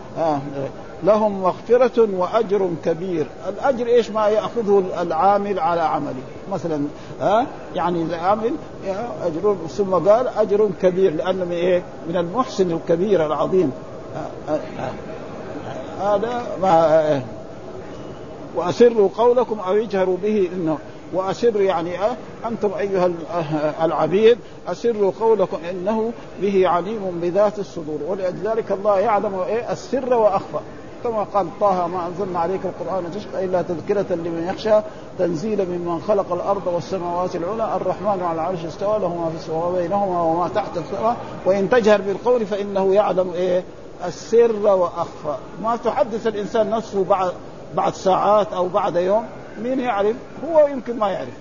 لهم 1.06 1.42
مغفرة 1.42 2.08
وأجر 2.16 2.70
كبير. 2.84 3.26
الأجر 3.48 3.86
إيش 3.86 4.10
ما 4.10 4.28
يأخذه 4.28 4.84
العامل 5.00 5.58
على 5.58 5.80
عمله. 5.80 6.22
مثلا 6.52 6.86
ها 7.20 7.46
يعني 7.74 8.02
العامل 8.02 8.52
أجر 9.22 9.56
ثم 9.68 9.94
قال 9.94 10.28
أجر 10.28 10.70
كبير 10.82 11.14
لأنه 11.14 11.44
من 11.44 11.52
إيه؟ 11.52 11.82
من 12.08 12.16
المحسن 12.16 12.70
الكبير 12.70 13.26
العظيم. 13.26 13.72
هذا 16.00 16.46
ما 16.62 17.22
وأسروا 18.56 19.08
قولكم 19.18 19.60
أو 19.60 19.74
اجهروا 19.74 20.16
به 20.22 20.48
إنه 20.54 20.78
وأسر 21.12 21.60
يعني 21.60 21.90
أنتم 22.46 22.70
أيها 22.78 23.10
العبيد 23.82 24.38
أسروا 24.68 25.12
قولكم 25.20 25.58
إنه 25.70 26.12
به 26.40 26.68
عليم 26.68 27.20
بذات 27.22 27.58
الصدور. 27.58 27.98
ولذلك 28.08 28.72
الله 28.72 28.98
يعلم 28.98 29.34
إيه؟ 29.48 29.72
السر 29.72 30.14
وأخفى. 30.14 30.58
كما 31.04 31.22
قال 31.22 31.46
طه 31.60 31.86
ما 31.86 32.06
أنزلنا 32.06 32.38
عليك 32.38 32.60
القرآن 32.64 33.10
تشقى 33.10 33.44
إلا 33.44 33.62
تذكرة 33.62 34.14
لمن 34.14 34.48
يخشى 34.48 34.80
تنزيلا 35.18 35.64
ممن 35.64 36.00
خلق 36.08 36.32
الأرض 36.32 36.66
والسماوات 36.66 37.36
العلى 37.36 37.76
الرحمن 37.76 38.22
على 38.22 38.32
العرش 38.32 38.64
استوى 38.64 38.98
له 38.98 39.08
ما 39.08 39.30
في 39.30 39.36
السماء 39.36 39.72
بينهما 39.72 40.22
وما 40.22 40.48
تحت 40.48 40.76
الثرى. 40.76 41.16
وإن 41.46 41.70
تجهر 41.70 42.00
بالقول 42.00 42.46
فإنه 42.46 42.94
يعلم 42.94 43.32
إيه؟ 43.34 43.64
السر 44.04 44.56
وأخفى. 44.56 45.36
ما 45.62 45.76
تحدث 45.76 46.26
الإنسان 46.26 46.70
نفسه 46.70 47.04
بعد 47.04 47.32
بعد 47.74 47.94
ساعات 47.94 48.52
أو 48.52 48.68
بعد 48.68 48.96
يوم 48.96 49.26
مين 49.62 49.80
يعرف؟ 49.80 50.16
هو 50.48 50.66
يمكن 50.66 50.98
ما 50.98 51.08
يعرف. 51.08 51.36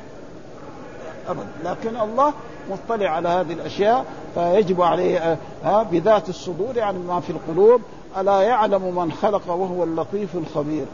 ابدا. 1.30 1.48
لكن 1.64 1.98
الله 1.98 2.34
مطلع 2.72 3.10
على 3.10 3.30
هذه 3.30 3.54
الأشياء 3.54 4.06
فيجب 4.36 4.82
عليه 4.82 5.38
ها 5.64 5.84
بذات 5.84 6.30
الصدور 6.30 6.78
يعني 6.78 6.98
ما 6.98 7.20
في 7.20 7.30
القلوب 7.30 7.82
ألا 8.18 8.42
يعلم 8.42 8.96
من 8.96 9.12
خلق 9.12 9.42
وهو 9.48 9.84
اللطيف 9.84 10.36
الخبير 10.36 10.86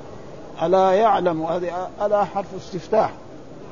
ألا 0.64 0.92
يعلم 0.92 1.44
هذه 1.44 1.90
ألا 2.02 2.26
حرف 2.26 2.56
استفتاح 2.58 3.12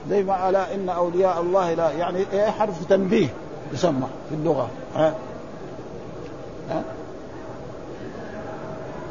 زي 0.10 0.24
ما 0.24 0.50
ألا 0.50 0.76
إن 0.76 0.89
أولياء 0.89 1.41
الله 1.41 1.74
لا 1.74 1.91
يعني 1.91 2.26
إيه 2.34 2.50
حرف 2.50 2.86
تنبيه 2.86 3.28
يسمى 3.74 4.08
في 4.30 4.36
اللغة 4.36 4.70
ها 4.95 5.16
ها 6.70 6.84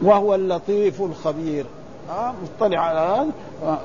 وهو 0.02 0.34
اللطيف 0.34 1.02
الخبير 1.02 1.66
ها 2.10 2.34
مطلع 2.42 2.80
على 2.80 3.00
هذا 3.00 3.78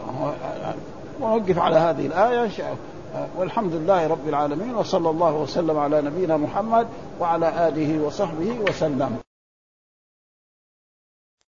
ونوقف 1.22 1.60
على 1.60 1.76
هذه 1.76 2.06
الآية 2.06 2.49
والحمد 3.38 3.74
لله 3.74 4.08
رب 4.08 4.28
العالمين 4.28 4.76
وصلى 4.76 5.10
الله 5.10 5.34
وسلم 5.34 5.78
على 5.80 6.01
نبينا 6.01 6.38
محمد 6.38 6.88
وعلى 7.20 7.68
آله 7.68 8.06
وصحبه 8.06 8.60
وسلم 8.70 9.18